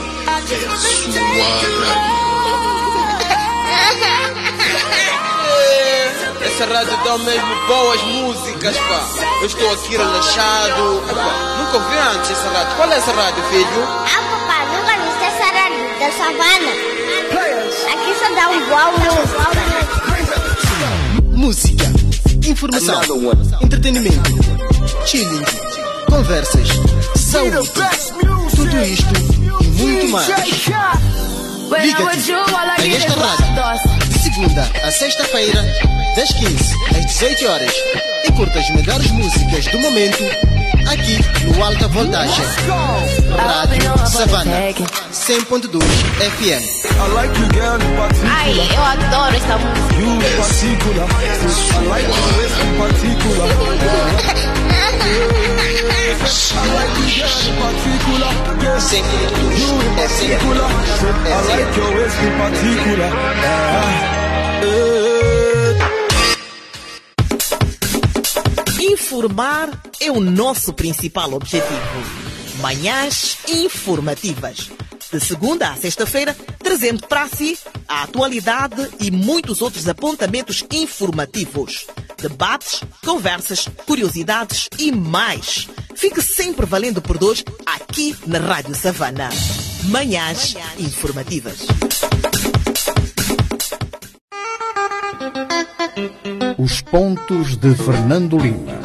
[0.53, 2.24] é a sua rádio.
[6.55, 9.05] Essa rádio dá mesmo boas músicas, pá.
[9.41, 11.03] Eu estou aqui relaxado.
[11.09, 12.75] Epá, nunca ouvi antes essa rádio.
[12.77, 13.83] Qual é essa rádio, filho?
[13.83, 16.71] Ah, papá, nunca viste essa rádio da savana.
[17.91, 19.43] Aqui só dá um boa música.
[21.25, 21.91] Música,
[22.49, 23.03] informação,
[23.61, 24.31] entretenimento,
[25.05, 25.43] chilling,
[26.09, 26.69] conversas,
[27.17, 27.69] saúde.
[28.55, 29.13] Tudo isto
[29.61, 30.29] e muito mais.
[31.81, 35.61] Liga-te a esta rádio de segunda a sexta-feira,
[36.15, 37.73] das 15 às 18 horas.
[38.23, 40.23] E curta as melhores músicas do momento
[40.89, 42.45] aqui no Alta Voltagem.
[43.37, 44.51] Rádio Savana
[45.11, 45.83] 100.2
[46.31, 46.63] FM.
[48.31, 49.95] Ai, eu adoro essa música.
[68.95, 71.65] Informar é o nosso principal objetivo.
[72.61, 74.71] Manhãs informativas.
[75.11, 81.87] De segunda a sexta-feira, trazendo para si a atualidade e muitos outros apontamentos informativos.
[82.17, 85.67] Debates, conversas, curiosidades e mais.
[85.93, 89.27] Fique sempre valendo por dois aqui na Rádio Savana.
[89.89, 91.67] Manhãs informativas.
[96.57, 98.84] Os pontos de Fernando Lima.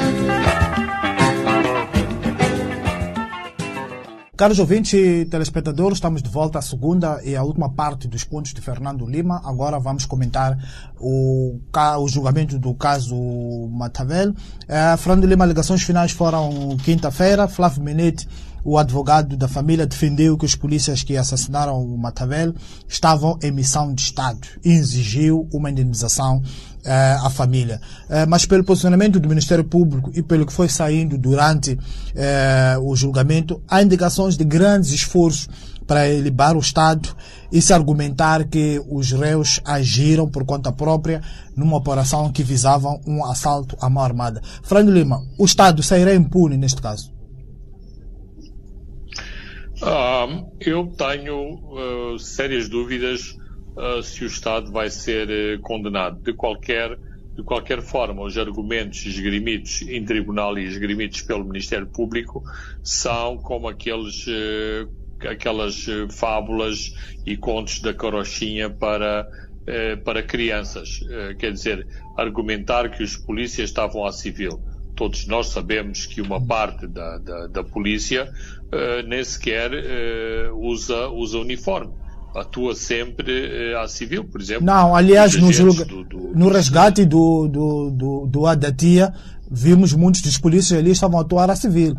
[4.41, 8.55] Caros ouvintes e telespectadores, estamos de volta à segunda e à última parte dos pontos
[8.55, 9.43] de Fernando Lima.
[9.45, 10.57] Agora vamos comentar
[10.99, 11.61] o,
[11.99, 13.15] o julgamento do caso
[13.71, 14.35] Matavel.
[14.67, 17.47] É, Fernando Lima, alegações finais foram quinta-feira.
[17.49, 18.27] Flávio Menete,
[18.65, 22.55] o advogado da família, defendeu que os polícias que assassinaram o Matavel
[22.89, 26.43] estavam em missão de Estado e exigiu uma indenização
[26.85, 27.81] eh, à família.
[28.09, 31.79] Eh, mas pelo posicionamento do Ministério Público e pelo que foi saindo durante
[32.15, 35.49] eh, o julgamento, há indicações de grandes esforços
[35.87, 37.09] para libar o Estado
[37.51, 41.21] e se argumentar que os réus agiram por conta própria
[41.57, 44.41] numa operação que visava um assalto à mão armada.
[44.63, 47.13] Fernando Lima, o Estado sairá impune neste caso?
[49.83, 50.29] Ah,
[50.61, 53.40] eu tenho uh, sérias dúvidas
[53.77, 56.21] uh, se o Estado vai ser uh, condenado.
[56.23, 56.99] De qualquer,
[57.35, 62.43] de qualquer forma, os argumentos esgrimidos em tribunal e esgrimidos pelo Ministério Público
[62.83, 64.27] são como aqueles
[65.21, 66.95] aquelas fábulas
[67.27, 69.29] e contos da carochinha para
[70.03, 71.01] para crianças.
[71.39, 74.59] Quer dizer, argumentar que os polícias estavam a civil.
[74.97, 78.33] Todos nós sabemos que uma parte da, da, da polícia
[79.07, 79.71] nem sequer
[80.55, 82.00] usa, usa uniforme
[82.35, 84.65] atua sempre uh, a civil, por exemplo.
[84.65, 89.13] Não, aliás, no, do, do, no resgate do, do, do, do Adatia,
[89.51, 91.97] vimos muitos dos polícias ali estavam a atuar a civil.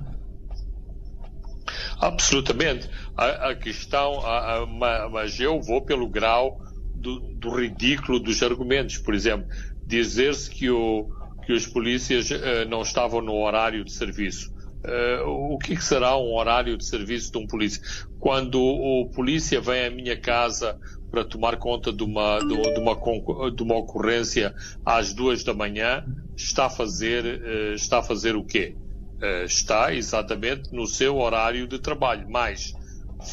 [1.99, 2.89] Absolutamente.
[3.15, 6.59] A, a questão, a, a, mas eu vou pelo grau
[6.95, 8.97] do, do ridículo dos argumentos.
[8.97, 9.47] Por exemplo,
[9.85, 11.07] dizer-se que, o,
[11.45, 14.50] que os polícias uh, não estavam no horário de serviço.
[14.83, 17.81] Uh, o que, que, será um horário de serviço de um polícia?
[18.19, 20.79] Quando o, polícia vem à minha casa
[21.11, 26.03] para tomar conta de uma, de, de uma, de uma ocorrência às duas da manhã,
[26.35, 28.75] está a fazer, uh, está a fazer o quê?
[29.21, 32.73] Uh, está exatamente no seu horário de trabalho, mas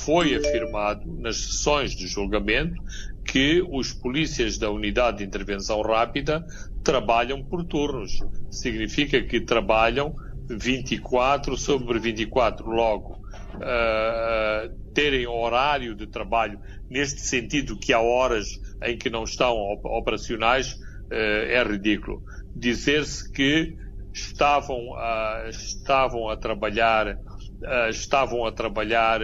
[0.05, 2.77] foi afirmado nas sessões de julgamento
[3.25, 6.47] que os polícias da Unidade de Intervenção Rápida
[6.83, 8.23] trabalham por turnos.
[8.51, 10.15] Significa que trabalham
[10.49, 13.19] 24 sobre 24, logo
[13.57, 16.59] uh, terem horário de trabalho
[16.89, 18.49] neste sentido que há horas
[18.83, 22.23] em que não estão operacionais uh, é ridículo.
[22.55, 23.77] Dizer-se que
[24.13, 27.19] estavam, uh, estavam a trabalhar
[27.91, 29.21] estavam a trabalhar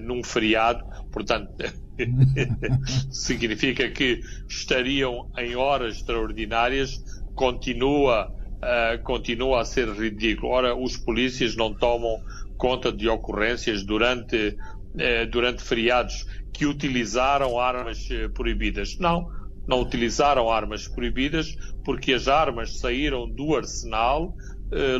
[0.00, 1.52] num feriado, portanto
[3.10, 7.02] significa que estariam em horas extraordinárias,
[7.34, 8.32] continua
[8.62, 10.52] uh, continua a ser ridículo.
[10.52, 12.20] Ora, os polícias não tomam
[12.56, 18.96] conta de ocorrências durante, uh, durante feriados que utilizaram armas uh, proibidas.
[18.98, 19.28] Não,
[19.66, 24.34] não utilizaram armas proibidas porque as armas saíram do arsenal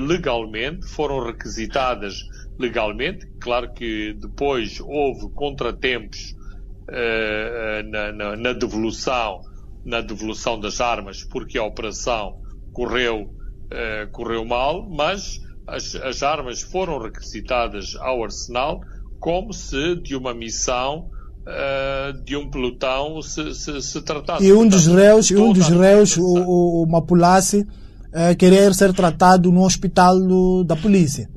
[0.07, 2.17] legalmente, foram requisitadas
[2.59, 3.27] legalmente.
[3.41, 6.37] Claro que depois houve contratempos
[7.91, 9.41] na, na, na, devolução
[9.83, 12.43] na devolução das armas porque a operação
[12.75, 13.35] correu
[13.73, 18.81] uh, correu mal, mas as, as, armas foram requisitadas ao arsenal
[19.19, 21.09] como se de uma missão
[21.47, 24.45] uh, de um pelotão se, se, se tratasse.
[24.45, 29.65] E um dos réus, um dos réus o, o Mapulasse, uh, queria ser tratado no
[29.65, 31.29] hospital do, da polícia.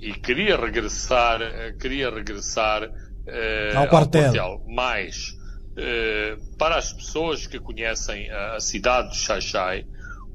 [0.00, 1.40] E queria regressar,
[1.80, 2.84] queria regressar
[3.74, 4.26] ao quartel.
[4.26, 4.62] ao, quartel.
[4.68, 5.34] Mas
[6.56, 9.84] para as pessoas que conhecem a, a cidade de Xaixai,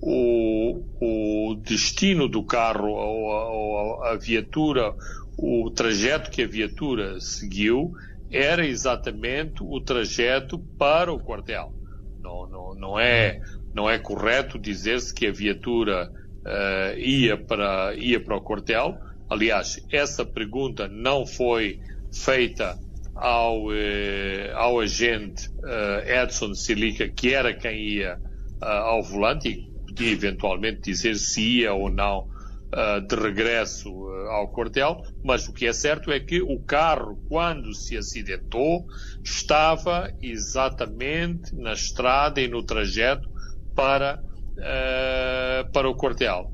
[0.02, 4.96] o, o destino do carro ou a, ou a viatura,
[5.38, 7.92] o trajeto que a viatura seguiu
[8.32, 11.74] era exatamente o trajeto para o quartel.
[12.20, 13.40] Não, não, não, é,
[13.74, 18.98] não é correto dizer-se que a viatura uh, ia, para, ia para o quartel.
[19.30, 21.80] Aliás, essa pergunta não foi
[22.12, 22.78] feita
[23.16, 28.18] ao, eh, ao agente uh, Edson Silica, que era quem ia
[28.62, 32.28] ao volante, podia eventualmente dizer se ia ou não
[32.72, 37.18] uh, de regresso uh, ao quartel, mas o que é certo é que o carro,
[37.28, 38.86] quando se acidentou,
[39.24, 43.30] estava exatamente na estrada e no trajeto
[43.76, 44.24] para,
[44.58, 46.52] uh, para o quartel.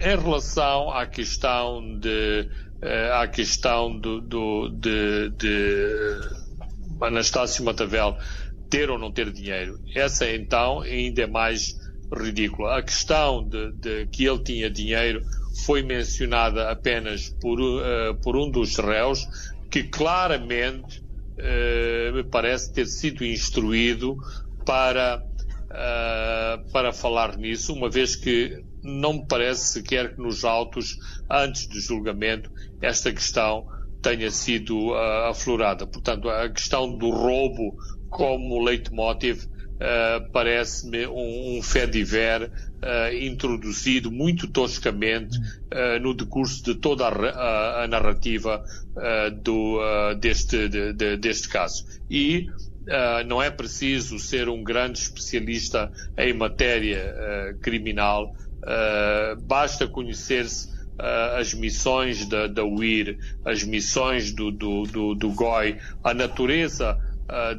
[0.00, 2.48] Em relação à questão de
[3.12, 6.18] à questão do, do de, de
[7.00, 8.16] Anastácio Matavel
[8.68, 11.80] ter ou não ter dinheiro, essa então ainda é mais
[12.12, 12.78] ridícula.
[12.78, 15.22] A questão de, de, que ele tinha dinheiro
[15.64, 19.26] foi mencionada apenas por, uh, por um dos réus,
[19.70, 24.16] que claramente uh, me parece ter sido instruído
[24.64, 25.22] para,
[25.70, 30.98] uh, para falar nisso, uma vez que não me parece sequer que nos autos,
[31.30, 33.66] antes do julgamento, esta questão
[34.02, 34.92] tenha sido
[35.28, 35.86] aflorada.
[35.86, 37.76] Portanto, a questão do roubo
[38.10, 39.46] como leitmotiv
[39.82, 47.10] uh, parece-me um, um fediver uh, introduzido muito toscamente uh, no decurso de toda a,
[47.10, 48.64] a, a narrativa
[49.42, 49.80] do,
[50.20, 51.86] deste, de, de, deste caso.
[52.10, 52.46] E
[53.26, 58.36] não é preciso ser um grande especialista em matéria criminal,
[59.46, 60.68] basta conhecer-se
[61.38, 66.98] as missões da, da UIR, as missões do, do, do, do GOI, a natureza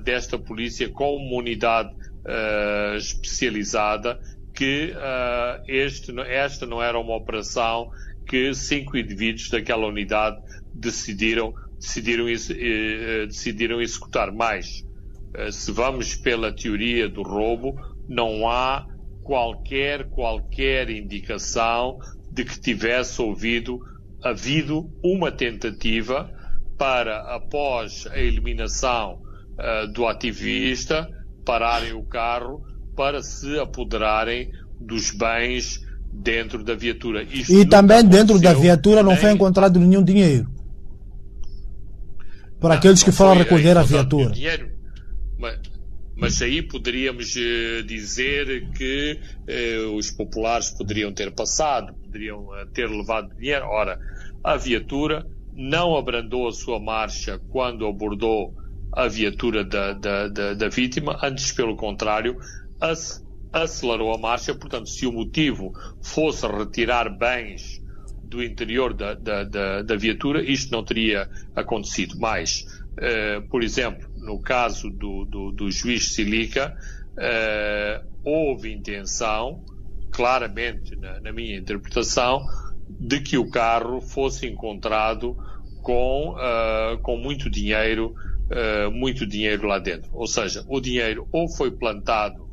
[0.04, 4.20] desta polícia como unidade uh, especializada
[4.54, 7.90] que uh, este, esta não era uma operação
[8.28, 10.42] que cinco indivíduos daquela unidade
[10.74, 14.32] decidiram, decidiram, uh, decidiram executar.
[14.32, 14.86] Mais,
[15.52, 17.76] se vamos pela teoria do roubo,
[18.08, 18.86] não há
[19.24, 21.98] qualquer, qualquer indicação
[22.32, 23.80] de que tivesse ouvido,
[24.22, 26.30] havido uma tentativa
[26.78, 29.22] para, após a eliminação
[29.54, 31.08] uh, do ativista,
[31.44, 32.64] pararem o carro
[32.96, 35.82] para se apoderarem dos bens
[36.12, 37.24] dentro da viatura.
[37.24, 39.20] Isto e também dentro da viatura não nem...
[39.20, 40.50] foi encontrado nenhum dinheiro.
[42.60, 44.32] Por não, aqueles que foram recolher a viatura.
[44.32, 44.72] Dinheiro,
[45.38, 45.60] mas,
[46.16, 49.20] mas aí poderíamos uh, dizer que
[49.50, 53.66] uh, os populares poderiam ter passado, poderiam uh, ter levado dinheiro.
[53.66, 54.00] Ora,
[54.44, 58.54] a viatura não abrandou a sua marcha quando abordou
[58.96, 62.38] a viatura da, da, da, da vítima, antes, pelo contrário,
[63.52, 64.54] acelerou a marcha.
[64.54, 67.82] Portanto, se o motivo fosse retirar bens
[68.24, 72.18] do interior da, da, da, da viatura, isto não teria acontecido.
[72.20, 76.76] Mais, uh, por exemplo, no caso do, do, do juiz Silica,
[77.14, 79.64] uh, houve intenção,
[80.12, 82.44] claramente na, na, minha interpretação,
[82.90, 85.38] de que o carro fosse encontrado
[85.82, 88.16] com, uh, com muito dinheiro,
[88.52, 90.10] uh, muito dinheiro lá dentro.
[90.14, 92.48] Ou seja, o dinheiro ou foi plantado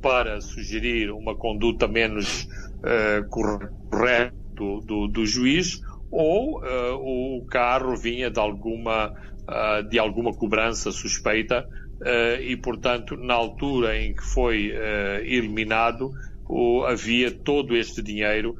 [0.00, 5.80] para sugerir uma conduta menos uh, correta do, do, do, juiz,
[6.10, 6.62] ou
[7.00, 9.14] o carro vinha de alguma,
[9.88, 11.68] de alguma cobrança suspeita
[12.40, 14.72] e, portanto, na altura em que foi
[15.22, 16.10] eliminado,
[16.88, 18.56] havia todo este dinheiro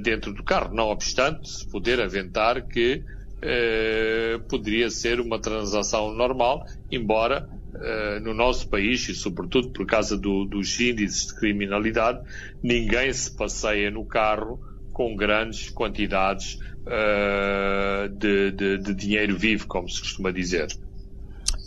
[0.00, 0.72] dentro do carro.
[0.74, 3.04] Não obstante, se poder aventar que
[3.42, 10.16] eh, poderia ser uma transação normal, embora eh, no nosso país, e sobretudo por causa
[10.16, 12.20] do, dos índices de criminalidade,
[12.62, 14.58] ninguém se passeia no carro
[14.92, 20.68] com grandes quantidades eh, de, de, de dinheiro vivo, como se costuma dizer.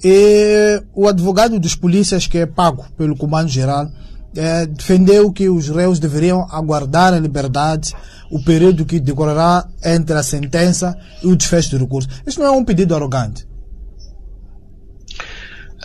[0.04, 3.92] E o advogado dos polícias que é pago pelo Comando Geral
[4.36, 7.94] é, defendeu que os réus deveriam aguardar a liberdade
[8.30, 12.08] o período que decorrerá entre a sentença e o desfecho do recurso.
[12.26, 13.48] Isto não é um pedido arrogante?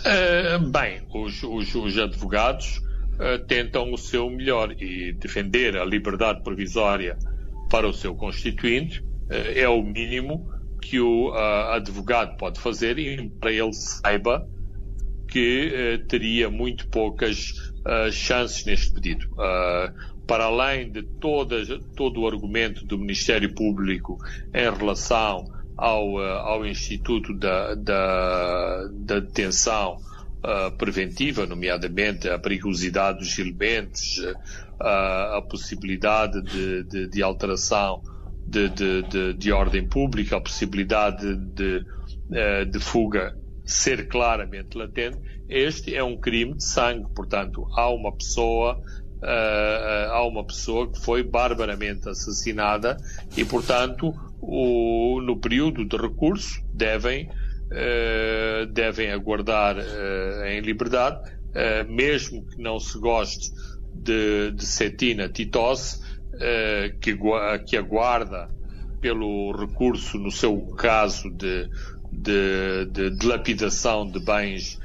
[0.05, 2.77] Uh, bem, os, os, os advogados
[3.15, 7.17] uh, tentam o seu melhor e defender a liberdade provisória
[7.71, 10.47] para o seu constituinte uh, é o mínimo
[10.79, 14.47] que o advogado pode fazer e para ele saiba
[15.27, 17.73] que teria muito poucas
[18.11, 19.27] chances neste pedido.
[20.27, 24.17] Para além de todas, todo o argumento do Ministério Público
[24.53, 25.45] em relação
[25.77, 34.17] ao, eh, ao Instituto da, da, da Detenção uh, Preventiva, nomeadamente a perigosidade dos elementos,
[34.19, 38.01] uh, a possibilidade de, de, de alteração
[38.47, 41.85] de, de, de, ordem pública, a possibilidade de,
[42.29, 43.35] uh, de fuga
[43.65, 45.17] ser claramente latente,
[45.49, 47.07] este é um crime de sangue.
[47.13, 48.81] Portanto, há uma pessoa
[49.21, 52.97] uh, há uma pessoa que foi barbaramente assassinada
[53.35, 61.33] e, portanto, o, no período de recurso devem, uh, devem aguardar uh, em liberdade,
[61.87, 63.49] mesmo que não se goste
[63.93, 66.01] de, de Cetina Titose,
[66.99, 67.17] que,
[67.65, 68.49] que aguarda
[68.99, 71.69] pelo recurso, no seu caso de,
[72.25, 74.79] de, de dilapidação de bens,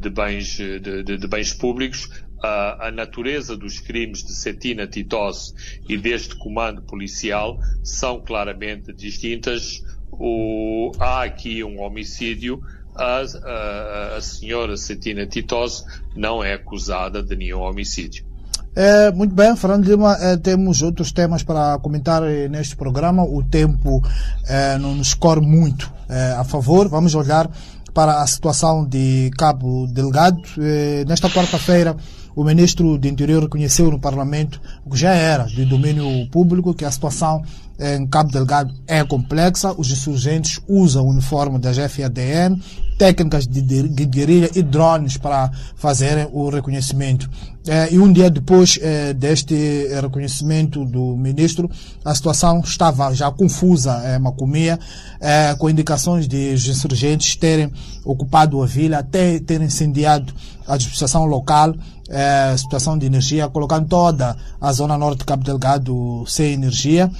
[0.00, 2.08] de bens, de, de, bens públicos,
[2.42, 5.54] a, a, natureza dos crimes de Cetina Titós
[5.88, 9.82] e deste comando policial são claramente distintas.
[10.10, 12.60] O, há aqui um homicídio.
[12.94, 15.84] A, a, a senhora Cetina Titós
[16.14, 18.31] não é acusada de nenhum homicídio.
[18.74, 23.22] É, muito bem, Fernando Lima, é, temos outros temas para comentar é, neste programa.
[23.22, 24.02] O tempo
[24.48, 26.88] é, não nos corre muito é, a favor.
[26.88, 27.50] Vamos olhar
[27.92, 30.40] para a situação de Cabo Delgado.
[30.58, 31.94] É, nesta quarta-feira,
[32.34, 36.84] o ministro do Interior reconheceu no Parlamento, o que já era de domínio público, que
[36.84, 37.42] a situação
[37.82, 39.74] em Cabo Delgado é complexa.
[39.76, 42.60] Os insurgentes usam o uniforme da GFADN,
[42.96, 43.60] técnicas de
[44.06, 47.28] guerrilha e drones para fazerem o reconhecimento.
[47.66, 49.54] É, e um dia depois é, deste
[50.00, 51.70] reconhecimento do ministro,
[52.04, 54.78] a situação estava já confusa em Macomia,
[55.20, 57.72] é, com indicações de os insurgentes terem
[58.04, 60.32] ocupado a vila, até terem incendiado
[60.66, 61.74] a administração local,
[62.08, 67.10] é, situação de energia, colocando toda a zona norte de Cabo Delgado sem energia.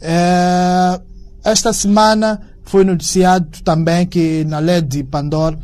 [0.00, 1.00] É,
[1.44, 5.58] esta semana foi noticiado também que na lei de Pandora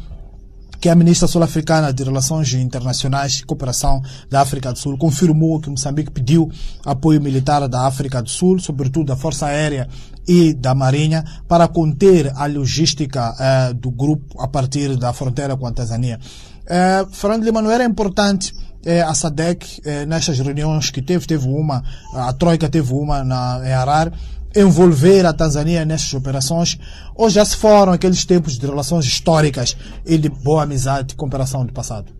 [0.80, 4.00] que a ministra sul-africana de Relações Internacionais e Cooperação
[4.30, 6.50] da África do Sul confirmou que Moçambique pediu
[6.84, 9.88] apoio militar da África do Sul, sobretudo da Força Aérea
[10.28, 15.66] e da Marinha, para conter a logística eh, do grupo a partir da fronteira com
[15.66, 16.20] a Tanzânia.
[16.68, 18.54] É, Fernando Lima, não era importante
[18.84, 21.82] é, a SADEC, é, nestas reuniões que teve, teve uma,
[22.14, 24.12] a Troika teve uma na, em Arar,
[24.54, 26.78] envolver a Tanzânia nessas operações,
[27.14, 31.64] ou já se foram aqueles tempos de relações históricas e de boa amizade e cooperação
[31.64, 32.12] do passado?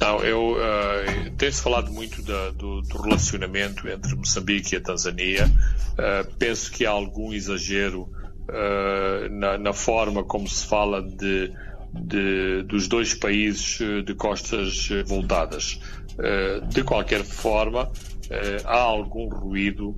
[0.00, 5.46] Não, eu uh, tenho-se falado muito da, do, do, relacionamento entre Moçambique e a Tanzânia.
[5.46, 11.52] Uh, penso que há algum exagero uh, na, na, forma como se fala de,
[11.92, 15.80] de, dos dois países de costas voltadas.
[16.68, 17.90] de qualquer forma,
[18.64, 19.96] há algum ruído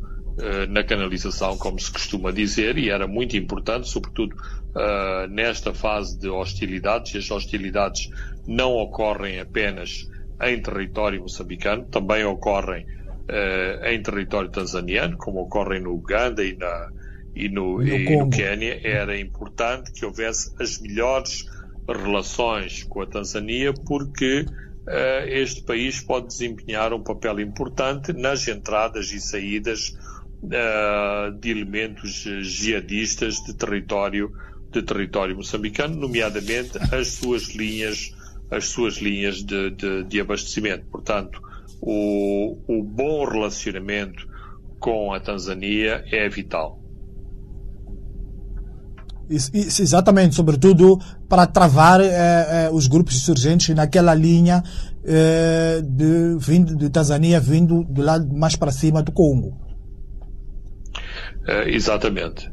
[0.69, 4.35] na canalização, como se costuma dizer, e era muito importante, sobretudo
[5.31, 8.09] nesta fase de hostilidades, e as hostilidades
[8.47, 10.09] não ocorrem apenas
[10.43, 16.91] em território moçambicano, também ocorrem uh, em território tanzaniano, como ocorrem no Uganda e, na,
[17.35, 18.81] e no, e no Quênia.
[18.83, 21.47] Era importante que houvesse as melhores
[21.87, 29.13] relações com a Tanzânia, porque uh, este país pode desempenhar um papel importante nas entradas
[29.13, 29.97] e saídas
[30.43, 34.33] uh, de elementos jihadistas de território
[34.71, 38.13] de território moçambicano, nomeadamente as suas linhas
[38.51, 40.85] as suas linhas de, de, de abastecimento.
[40.91, 41.41] Portanto,
[41.81, 44.29] o, o bom relacionamento
[44.79, 46.81] com a Tanzânia é vital.
[49.29, 50.99] Isso, exatamente, sobretudo
[51.29, 54.61] para travar eh, eh, os grupos insurgentes naquela linha
[55.05, 59.57] eh, de, vindo de Tanzânia vindo do lado mais para cima do Congo.
[61.67, 62.51] exatamente.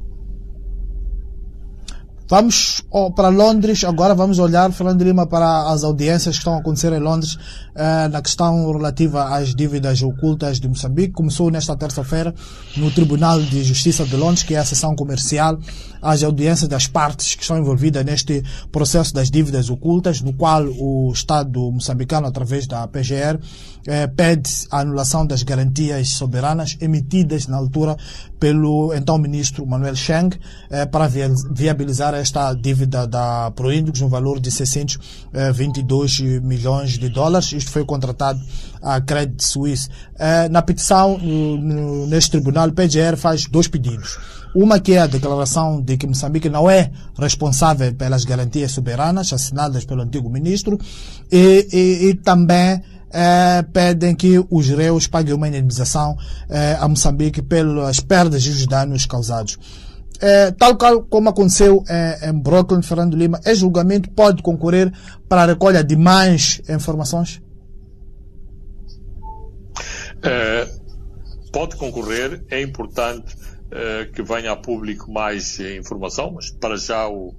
[2.29, 2.83] Vamos
[3.15, 6.99] para Londres, agora vamos olhar, Fernando Lima, para as audiências que estão a acontecer em
[6.99, 7.37] Londres
[7.73, 11.13] eh, na questão relativa às dívidas ocultas de Moçambique.
[11.13, 12.35] Começou nesta terça-feira
[12.75, 15.57] no Tribunal de Justiça de Londres, que é a sessão comercial,
[16.01, 21.09] as audiências das partes que estão envolvidas neste processo das dívidas ocultas, no qual o
[21.13, 23.39] Estado moçambicano, através da PGR,
[23.87, 27.95] eh, pede a anulação das garantias soberanas emitidas na altura
[28.39, 30.37] pelo então ministro Manuel Cheng
[30.69, 31.07] eh, para
[31.51, 37.51] viabilizar esta dívida da Proíndios no valor de 622 eh, milhões de dólares.
[37.51, 38.39] Isto foi contratado
[38.81, 39.89] à Credit Suisse.
[40.17, 41.17] Eh, na petição
[42.07, 44.17] neste tribunal, o PGR faz dois pedidos.
[44.55, 49.85] Uma que é a declaração de que Moçambique não é responsável pelas garantias soberanas assinadas
[49.85, 50.79] pelo antigo ministro
[51.31, 56.17] e, e, e também eh, pedem que os réus paguem uma indenização
[56.49, 59.57] eh, a Moçambique pelas perdas e os danos causados.
[60.19, 60.75] Eh, tal
[61.09, 61.83] como aconteceu
[62.21, 64.91] em Brooklyn, Fernando Lima, este julgamento pode concorrer
[65.29, 67.41] para a recolha de mais informações?
[71.53, 73.35] pode concorrer, é importante
[74.13, 77.33] que venha a público mais informação, mas para já o,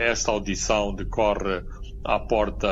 [0.00, 1.62] esta audição decorre
[2.04, 2.68] à porta,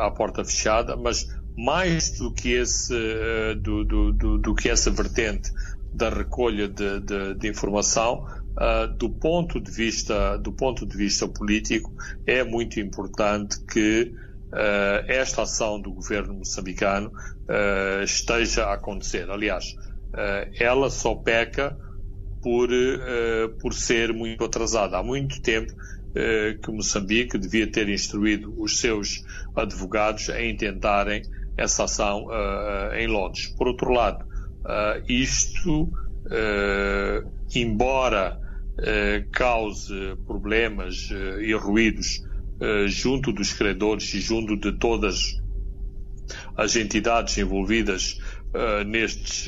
[0.00, 1.26] à porta fechada, mas
[1.56, 5.50] mais do que esse, eh, do, do, do, do que essa vertente
[5.92, 8.26] da recolha de, de, de informação,
[8.56, 11.90] uh, do ponto de vista, do ponto de vista político,
[12.26, 14.12] é muito importante que
[14.52, 19.30] uh, esta ação do governo moçambicano uh, esteja a acontecer.
[19.30, 19.74] Aliás,
[20.58, 21.76] ela só peca
[22.42, 22.70] por,
[23.60, 24.96] por ser muito atrasada.
[24.96, 25.74] Há muito tempo
[26.62, 29.22] que Moçambique devia ter instruído os seus
[29.54, 31.22] advogados em tentarem
[31.56, 33.46] essa ação uh, em Londres.
[33.56, 35.90] Por outro lado, uh, isto,
[37.54, 38.40] embora
[39.32, 39.94] cause
[40.26, 41.08] problemas
[41.40, 42.20] e ruídos
[42.88, 45.18] junto dos credores e junto de todas
[46.56, 48.18] as entidades envolvidas
[48.86, 49.46] nestes,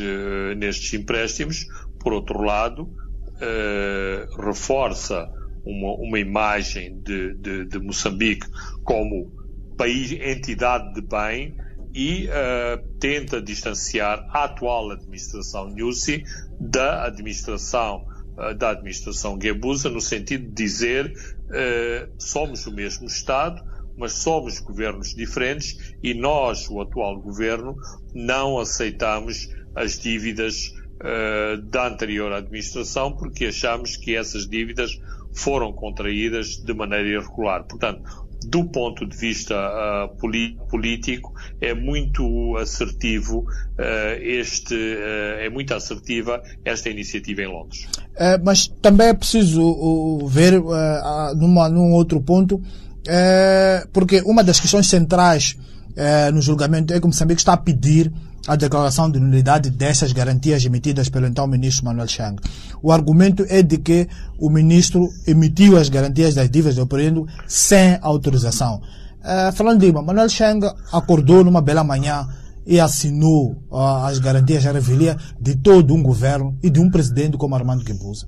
[0.56, 1.66] nestes empréstimos,
[1.98, 2.88] por outro lado,
[4.40, 5.28] reforça
[5.64, 8.46] uma, uma imagem de, de, de Moçambique
[8.84, 9.30] como
[9.76, 11.54] país, entidade de bem,
[11.94, 16.22] e uh, tenta distanciar a atual administração Nussi
[16.60, 23.62] da administração uh, da administração Guebuza no sentido de dizer uh, somos o mesmo Estado,
[23.96, 27.76] mas somos governos diferentes e nós, o atual governo,
[28.14, 30.72] não aceitamos as dívidas
[31.70, 34.98] da anterior administração porque achamos que essas dívidas
[35.32, 37.64] foram contraídas de maneira irregular.
[37.64, 38.02] Portanto,
[38.46, 40.16] do ponto de vista uh,
[40.68, 47.86] político, é muito assertivo uh, este, uh, é muito assertiva esta iniciativa em Londres.
[48.42, 50.60] mas também é preciso ver
[51.36, 52.60] numa, num outro ponto,
[53.92, 55.56] porque uma das questões centrais
[56.32, 58.12] no julgamento é que Moçambique está a pedir
[58.48, 62.40] a declaração de nulidade dessas garantias emitidas pelo então ministro Manuel Chang.
[62.82, 67.98] O argumento é de que o ministro emitiu as garantias das dívidas do operando sem
[68.00, 68.80] autorização.
[69.20, 72.26] Uh, falando de Manuel Chang acordou numa bela manhã
[72.66, 77.36] e assinou uh, as garantias à revelia de todo um governo e de um presidente
[77.36, 78.26] como Armando Guebuza.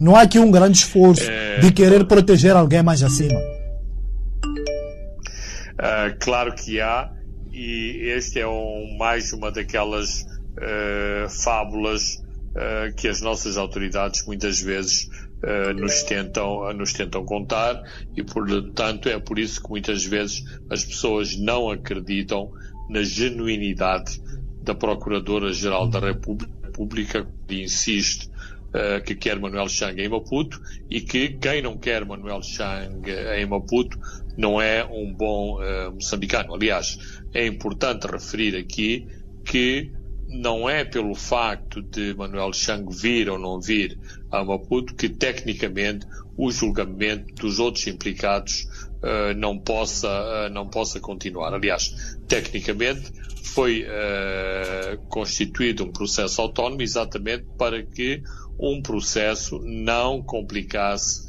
[0.00, 1.60] Não há aqui um grande esforço é...
[1.60, 3.38] de querer proteger alguém mais acima.
[5.78, 7.10] Uh, claro que há,
[7.56, 14.60] e este é um, mais uma daquelas uh, fábulas uh, que as nossas autoridades muitas
[14.60, 15.08] vezes
[15.76, 17.80] nos, tentam, nos tentam contar,
[18.16, 22.50] e portanto é por isso que muitas vezes as pessoas não acreditam
[22.88, 24.20] na genuinidade
[24.62, 28.28] da Procuradora-Geral da República, que insiste
[28.76, 33.46] uh, que quer Manuel Chang em Maputo e que quem não quer Manuel Chang em
[33.46, 33.98] Maputo
[34.36, 36.54] não é um bom uh, moçambicano.
[36.54, 36.98] Aliás,
[37.32, 39.06] é importante referir aqui
[39.44, 39.92] que
[40.28, 43.98] não é pelo facto de Manuel Chang vir ou não vir
[44.30, 46.06] a Maputo que tecnicamente
[46.36, 48.66] o julgamento dos outros implicados
[49.02, 51.54] uh, não possa uh, não possa continuar.
[51.54, 53.12] Aliás, tecnicamente
[53.42, 58.22] foi uh, constituído um processo autónomo exatamente para que
[58.58, 61.26] um processo não complicasse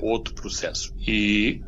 [0.00, 0.94] outro processo.
[1.06, 1.60] E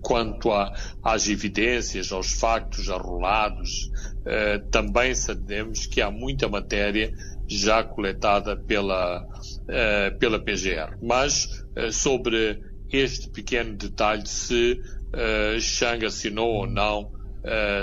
[0.00, 0.72] quanto a,
[1.02, 3.90] às evidências, aos factos arrolados,
[4.20, 7.12] uh, também sabemos que há muita matéria
[7.46, 10.96] já coletada pela, uh, pela PGR.
[11.02, 14.80] Mas sobre este pequeno detalhe, se
[15.14, 17.16] uh, Chang assinou ou não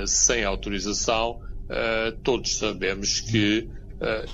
[0.06, 1.40] sem autorização,
[2.22, 3.68] todos sabemos que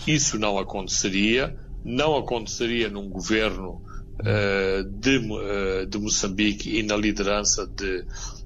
[0.06, 3.82] isso não aconteceria não aconteceria num governo
[4.84, 8.06] de, uh, de, Moçambique e na liderança de,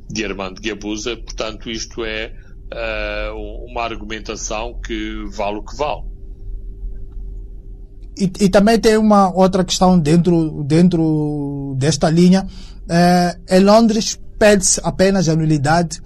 [0.10, 1.16] de Armando Guebuza.
[1.18, 2.34] Portanto, isto é
[2.72, 6.04] uh, uma argumentação que vale o que vale.
[8.18, 12.48] E, e, também tem uma outra questão dentro, dentro desta linha.
[13.50, 16.02] em Londres pede-se apenas a nulidade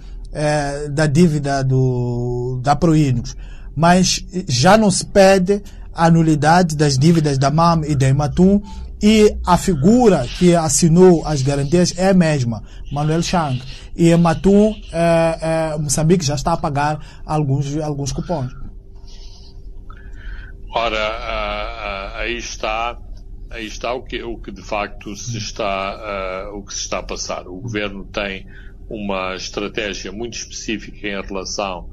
[0.90, 3.36] da dívida do, da Proínos,
[3.76, 5.62] mas já não se pede
[5.92, 8.60] a nulidade das dívidas da MAM e da Ematum
[9.02, 13.62] e a figura que assinou as garantias é a mesma, Manuel Chang.
[13.96, 18.52] E Ematum, é, é, Moçambique já está a pagar alguns, alguns cupons.
[20.72, 22.98] Ora, aí está
[23.50, 27.02] aí está o que, o que de facto se está, o que se está a
[27.02, 27.48] passar.
[27.48, 28.46] O governo tem
[28.88, 31.90] uma estratégia muito específica em relação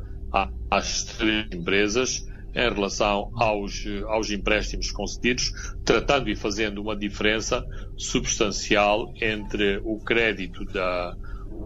[0.70, 2.26] às três empresas
[2.58, 5.52] em relação aos, aos empréstimos concedidos,
[5.86, 7.64] tratando e fazendo uma diferença
[7.96, 11.16] substancial entre o crédito da,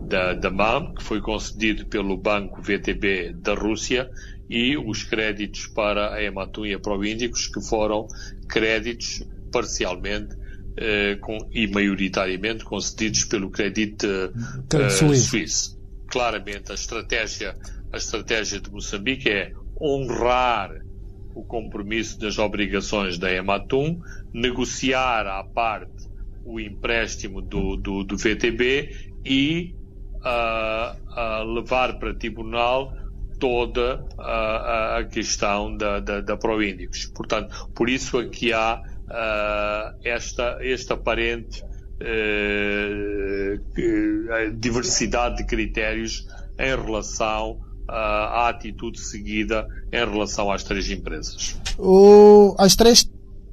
[0.09, 4.11] da, da MAM, que foi concedido pelo Banco VTB da Rússia,
[4.49, 8.05] e os créditos para a Ematum e a Proíndicos, que foram
[8.49, 10.35] créditos parcialmente
[10.75, 15.79] eh, com, e maioritariamente concedidos pelo crédito eh, suíço.
[16.07, 17.55] Claramente, a estratégia,
[17.93, 20.81] a estratégia de Moçambique é honrar
[21.33, 23.99] o compromisso das obrigações da Ematum,
[24.33, 26.09] negociar à parte
[26.45, 29.75] o empréstimo do, do, do VTB e
[30.17, 32.93] uh, uh, levar para tribunal
[33.39, 37.05] toda a, a questão da, da, da Proíndicos.
[37.07, 41.63] Portanto, por isso aqui há uh, esta, esta aparente
[44.55, 46.27] diversidade de critérios
[46.57, 47.59] em relação
[47.91, 51.59] à atitude seguida em relação às três empresas?
[51.77, 53.01] O, as três,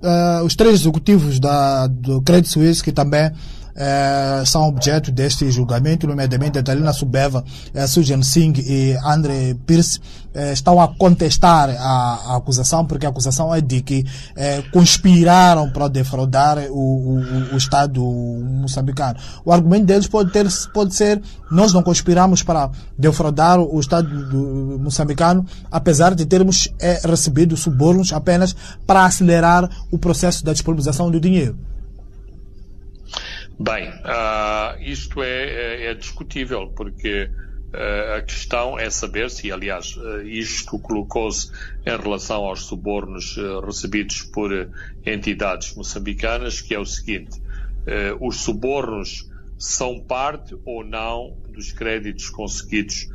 [0.02, 3.32] uh, os três executivos da, do Credit Suisse que também
[3.80, 10.00] eh, são objeto deste julgamento, nomeadamente a Talina Subeva, eh, Sujan Singh e André Pierce,
[10.34, 14.04] eh, estão a contestar a, a, acusação, porque a acusação é de que
[14.72, 19.16] conspiraram para defraudar o, o, o, Estado moçambicano.
[19.44, 24.08] O argumento deles pode, ter, pode ser nós não conspiramos para defraudar o Estado
[24.80, 26.68] moçambicano, apesar de termos
[27.04, 31.56] recebido subornos apenas para acelerar o processo da disponibilização do dinheiro.
[33.60, 37.24] Bem, uh, isto é, é, é, discutível, porque
[37.74, 41.50] uh, a questão é saber se, aliás, uh, isto colocou-se
[41.84, 43.36] em relação aos subornos
[43.66, 44.52] recebidos por
[45.04, 47.40] entidades moçambicanas, que é o seguinte:
[48.20, 49.28] os subornos
[49.58, 53.08] são parte ou não dos créditos conseguidos,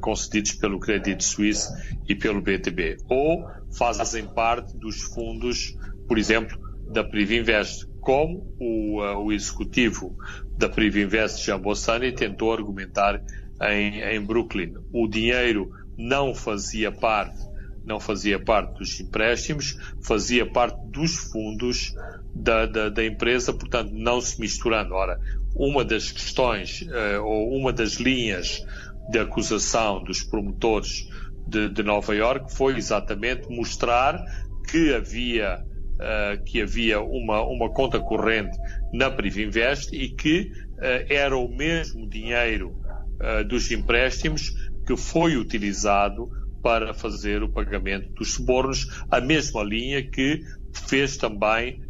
[0.00, 1.72] concedidos pelo Crédito Suíço
[2.08, 3.44] e pelo BTB, ou
[3.76, 5.76] fazem parte dos fundos,
[6.06, 10.16] por exemplo, da Privinvest, como o, uh, o executivo
[10.56, 13.22] da Privinvest, Jean Bossani, tentou argumentar
[13.60, 14.74] em, em Brooklyn.
[14.92, 17.38] O dinheiro não fazia parte,
[17.84, 21.94] não fazia parte dos empréstimos, fazia parte dos fundos
[22.34, 24.94] da, da, da, empresa, portanto, não se misturando.
[24.94, 25.20] Ora,
[25.54, 26.86] uma das questões
[27.22, 28.64] ou uma das linhas
[29.10, 31.08] de acusação dos promotores
[31.46, 34.24] de, de Nova York foi exatamente mostrar
[34.68, 35.64] que havia
[36.02, 38.58] uh, que havia uma, uma conta corrente
[38.92, 42.76] na Privinvest e que uh, era o mesmo dinheiro
[43.20, 44.52] uh, dos empréstimos
[44.86, 46.28] que foi utilizado
[46.62, 50.42] para fazer o pagamento dos subornos, a mesma linha que
[50.88, 51.80] fez também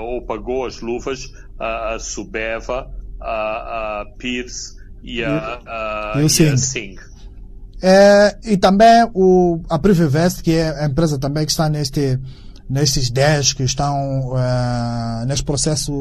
[0.00, 6.98] ou pagou as luvas a, Subeva, a, a Pierce e a, a, e a Singh.
[7.80, 12.18] É, e também o, a Privivest, que é a empresa também que está neste,
[12.68, 15.92] nestes 10 que estão uh, neste processo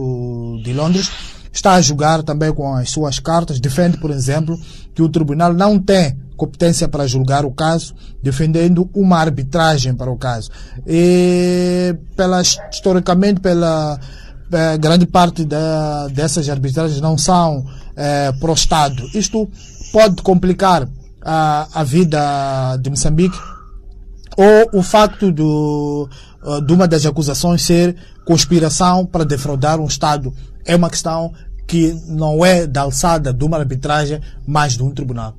[0.63, 1.09] de Londres,
[1.51, 4.59] está a julgar também com as suas cartas, defende, por exemplo,
[4.93, 10.17] que o tribunal não tem competência para julgar o caso, defendendo uma arbitragem para o
[10.17, 10.51] caso.
[10.85, 13.99] E pela, historicamente, pela,
[14.49, 17.65] pela grande parte da, dessas arbitragens não são
[17.95, 19.09] eh, pro Estado.
[19.15, 19.49] Isto
[19.91, 20.87] pode complicar
[21.23, 23.37] a, a vida de Moçambique
[24.37, 26.07] ou o facto do,
[26.47, 27.95] uh, de uma das acusações ser
[28.25, 30.33] conspiração para defraudar um Estado
[30.65, 31.33] é uma questão
[31.67, 35.35] que não é da alçada de uma arbitragem, mas de um tribunal.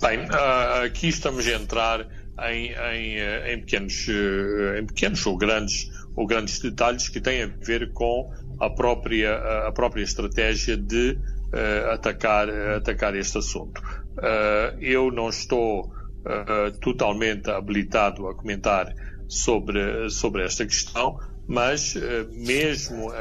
[0.00, 2.06] Bem, uh, aqui estamos a entrar
[2.48, 7.42] em, em, uh, em, pequenos, uh, em pequenos ou grandes, ou grandes detalhes que têm
[7.42, 11.18] a ver com a própria, a própria estratégia de
[11.52, 13.82] uh, atacar, atacar este assunto.
[14.18, 15.92] Uh, eu não estou
[16.24, 18.94] uh, totalmente habilitado a comentar
[19.28, 21.94] sobre, sobre esta questão, mas
[22.32, 23.12] mesmo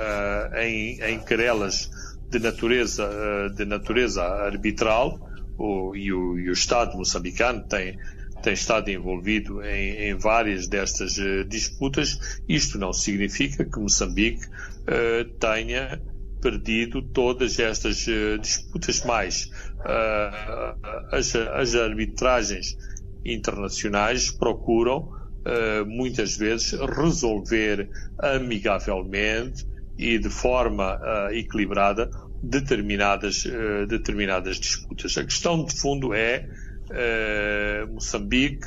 [0.56, 1.89] em, em querelas
[2.30, 3.08] de natureza,
[3.56, 5.20] de natureza arbitral,
[5.58, 7.97] o, e, o, e o Estado moçambicano tem,
[8.43, 11.16] tem estado envolvido em, em várias destas
[11.47, 12.41] disputas.
[12.47, 14.47] Isto não significa que Moçambique
[15.39, 16.00] tenha
[16.41, 18.06] perdido todas estas
[18.41, 19.50] disputas mais.
[19.80, 20.76] Uh,
[21.12, 22.78] as, as, arbitragens
[23.26, 29.65] internacionais procuram uh, muitas vezes resolver amigavelmente
[29.97, 30.97] e de forma
[31.32, 32.09] equilibrada
[32.41, 33.43] determinadas,
[33.89, 35.17] determinadas disputas.
[35.17, 36.47] A questão de fundo é
[37.91, 38.65] Moçambique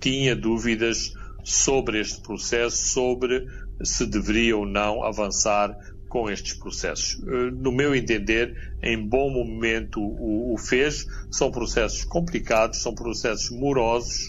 [0.00, 1.12] tinha dúvidas
[1.44, 3.46] sobre este processo, sobre
[3.82, 5.76] se deveria ou não avançar
[6.14, 7.20] com estes processos.
[7.26, 11.04] Eh, no meu entender, em bom momento o, o fez.
[11.28, 14.28] São processos complicados, são processos morosos,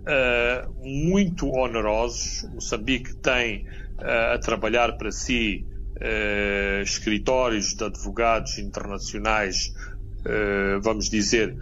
[0.00, 2.46] uh, muito onerosos.
[2.52, 3.66] Moçambique tem
[3.98, 5.64] uh, a trabalhar para si
[5.96, 9.72] uh, escritórios de advogados internacionais,
[10.82, 11.56] vamos dizer,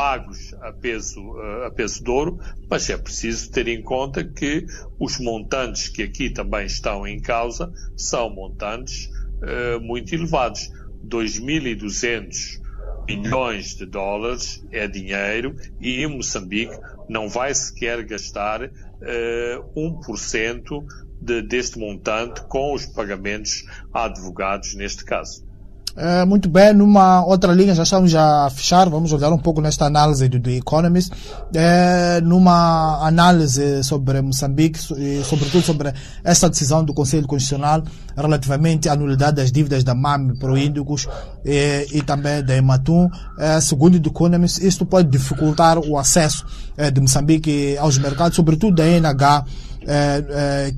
[0.00, 2.38] pagos a peso, a peso de ouro,
[2.70, 4.64] mas é preciso ter em conta que
[4.98, 9.10] os montantes que aqui também estão em causa são montantes
[9.42, 10.72] uh, muito elevados.
[11.06, 12.62] 2.200
[13.06, 18.70] milhões de dólares é dinheiro e em Moçambique não vai sequer gastar uh,
[19.02, 20.82] eh, 1%
[21.20, 25.49] de, deste montante com os pagamentos a advogados neste caso.
[25.96, 29.86] É, muito bem, numa outra linha, já estamos a fechar, vamos olhar um pouco nesta
[29.86, 31.12] análise do The Economist,
[31.54, 37.82] é, numa análise sobre Moçambique, e sobretudo sobre esta decisão do Conselho Constitucional
[38.16, 41.08] relativamente à nulidade das dívidas da MAM Proíndicos
[41.44, 43.08] e, e também da Ematum.
[43.38, 46.44] É, segundo o The Economist, isto pode dificultar o acesso
[46.92, 49.44] de Moçambique aos mercados, sobretudo da NH,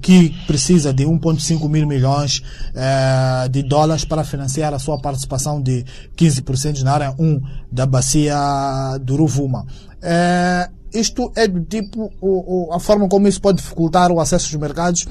[0.01, 2.43] que precisa de 1,5 mil milhões
[2.75, 5.85] é, de dólares para financiar a sua participação de
[6.17, 7.41] 15% na área 1
[7.71, 8.37] da bacia
[9.01, 9.67] do Ruvuma.
[10.01, 14.47] É, isto é do tipo, o, o, a forma como isso pode dificultar o acesso
[14.47, 15.07] aos mercados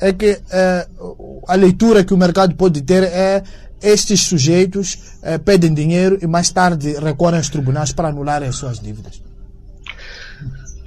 [0.00, 0.88] é que é,
[1.46, 3.42] a leitura que o mercado pode ter é
[3.80, 8.80] estes sujeitos é, pedem dinheiro e mais tarde recorrem aos tribunais para anularem as suas
[8.80, 9.27] dívidas.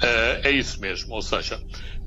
[0.02, 1.62] É, é isso mesmo, ou seja,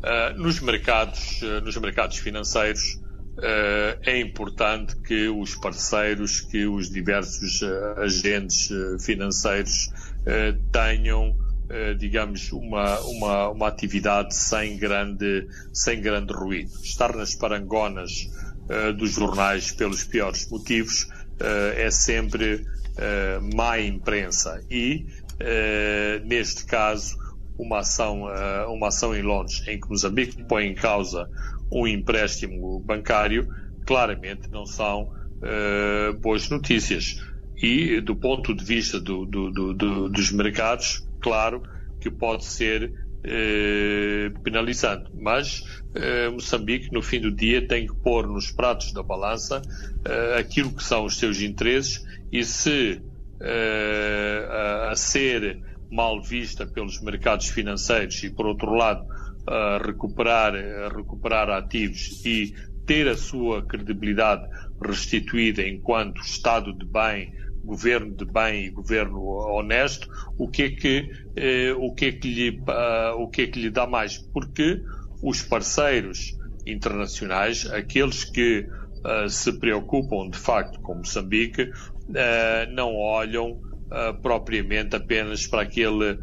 [0.04, 3.00] Uh, nos, mercados, uh, nos mercados financeiros
[3.38, 7.62] uh, é importante que os parceiros, que os diversos
[7.96, 8.68] agentes
[9.02, 9.88] financeiros
[10.72, 11.36] tenham,
[11.98, 16.70] digamos, uma, uma, uma atividade sem grande, sem grande ruído.
[16.82, 18.10] Estar nas parangonas
[18.96, 21.08] dos jornais pelos piores motivos
[21.76, 22.64] é sempre
[23.54, 25.06] má imprensa e,
[26.24, 27.18] neste caso,
[27.58, 31.28] uma ação, uh, uma ação em Londres em que Moçambique põe em causa
[31.70, 33.48] um empréstimo bancário,
[33.86, 37.20] claramente não são uh, boas notícias.
[37.56, 41.62] E, do ponto de vista do, do, do, dos mercados, claro
[42.00, 42.92] que pode ser
[43.24, 45.10] eh, penalizando.
[45.14, 45.62] Mas
[45.94, 49.62] eh, Moçambique, no fim do dia, tem que pôr nos pratos da balança
[50.04, 53.00] eh, aquilo que são os seus interesses e se
[53.40, 55.58] eh, a, a, ser
[55.94, 59.06] mal vista pelos mercados financeiros e, por outro lado,
[59.84, 60.54] recuperar,
[60.94, 62.54] recuperar ativos e
[62.86, 64.48] ter a sua credibilidade
[64.80, 67.32] restituída enquanto Estado de bem,
[67.64, 72.28] governo de bem e governo honesto, o que é que, eh, o que, é que,
[72.28, 74.18] lhe, uh, o que é que lhe dá mais?
[74.18, 74.82] Porque
[75.22, 76.36] os parceiros
[76.66, 78.66] internacionais, aqueles que
[79.04, 83.58] uh, se preocupam de facto com Moçambique, uh, não olham
[84.22, 86.18] propriamente apenas para aquele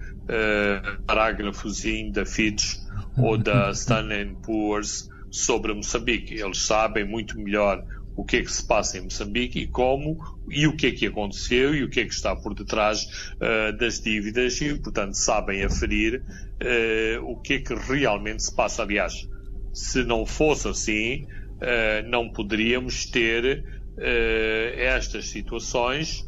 [1.06, 2.76] parágrafozinho da Fitch
[3.18, 6.34] ou da Standard Poor's sobre Moçambique.
[6.36, 7.84] Eles sabem muito melhor
[8.16, 10.18] o que é que se passa em Moçambique e como
[10.50, 13.76] e o que é que aconteceu e o que é que está por detrás uh,
[13.78, 18.84] das dívidas e, portanto, sabem aferir uh, o que é que realmente se passa.
[18.84, 19.28] Aliás,
[19.74, 23.82] se não fosse assim, uh, não poderíamos ter
[24.78, 26.26] estas situações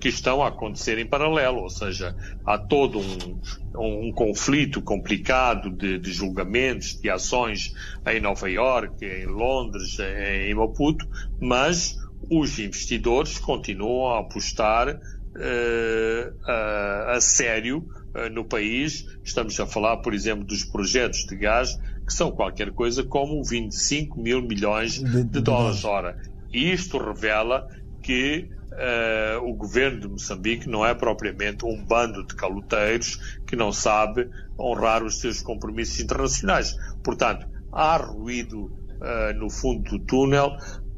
[0.00, 3.40] que estão a acontecer em paralelo, ou seja, há todo um,
[3.78, 7.72] um conflito complicado de, de, julgamentos, de ações
[8.06, 11.06] em Nova Iorque, em Londres, em Maputo,
[11.40, 11.96] mas
[12.28, 19.06] os investidores continuam a apostar uh, a, a, sério uh, no país.
[19.24, 24.20] Estamos a falar, por exemplo, dos projetos de gás que são qualquer coisa como 25
[24.20, 25.84] mil milhões de, de dólares.
[25.84, 26.18] Ora,
[26.52, 27.68] isto revela
[28.02, 33.72] que uh, o governo de Moçambique não é propriamente um bando de caloteiros que não
[33.72, 36.76] sabe honrar os seus compromissos internacionais.
[37.02, 40.56] Portanto, há ruído uh, no fundo do túnel,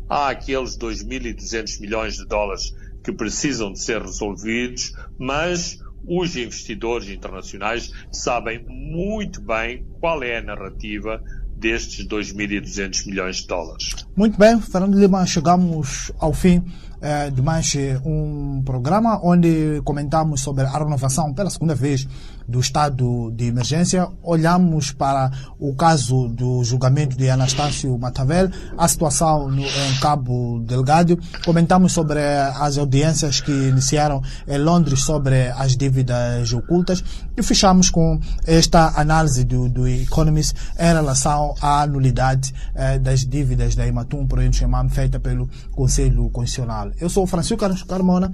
[0.09, 7.91] há aqueles 2.200 milhões de dólares que precisam de ser resolvidos, mas os investidores internacionais
[8.11, 11.23] sabem muito bem qual é a narrativa
[11.57, 13.95] destes 2.200 milhões de dólares.
[14.17, 16.65] Muito bem, Fernando Lima, chegamos ao fim
[17.03, 22.07] eh, de mais um programa onde comentamos sobre a renovação pela segunda vez
[22.49, 24.09] do estado de emergência.
[24.23, 31.19] Olhamos para o caso do julgamento de Anastácio Matavel, a situação no, em Cabo Delgado.
[31.45, 37.03] Comentamos sobre as audiências que iniciaram em Londres sobre as dívidas ocultas
[37.37, 43.75] e fechamos com esta análise do, do Economist em relação à nulidade eh, das dívidas
[43.75, 46.91] da Imatum por Enxemam feita pelo Conselho Constitucional.
[47.01, 48.33] Eu sou Francisco Carmona.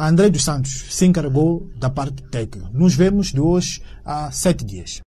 [0.00, 2.70] André dos Santos se encarregou da parte técnica.
[2.72, 5.00] Nos vemos de hoje a sete dias.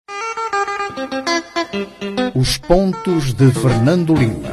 [2.34, 4.49] Os pontos de Fernando Lima.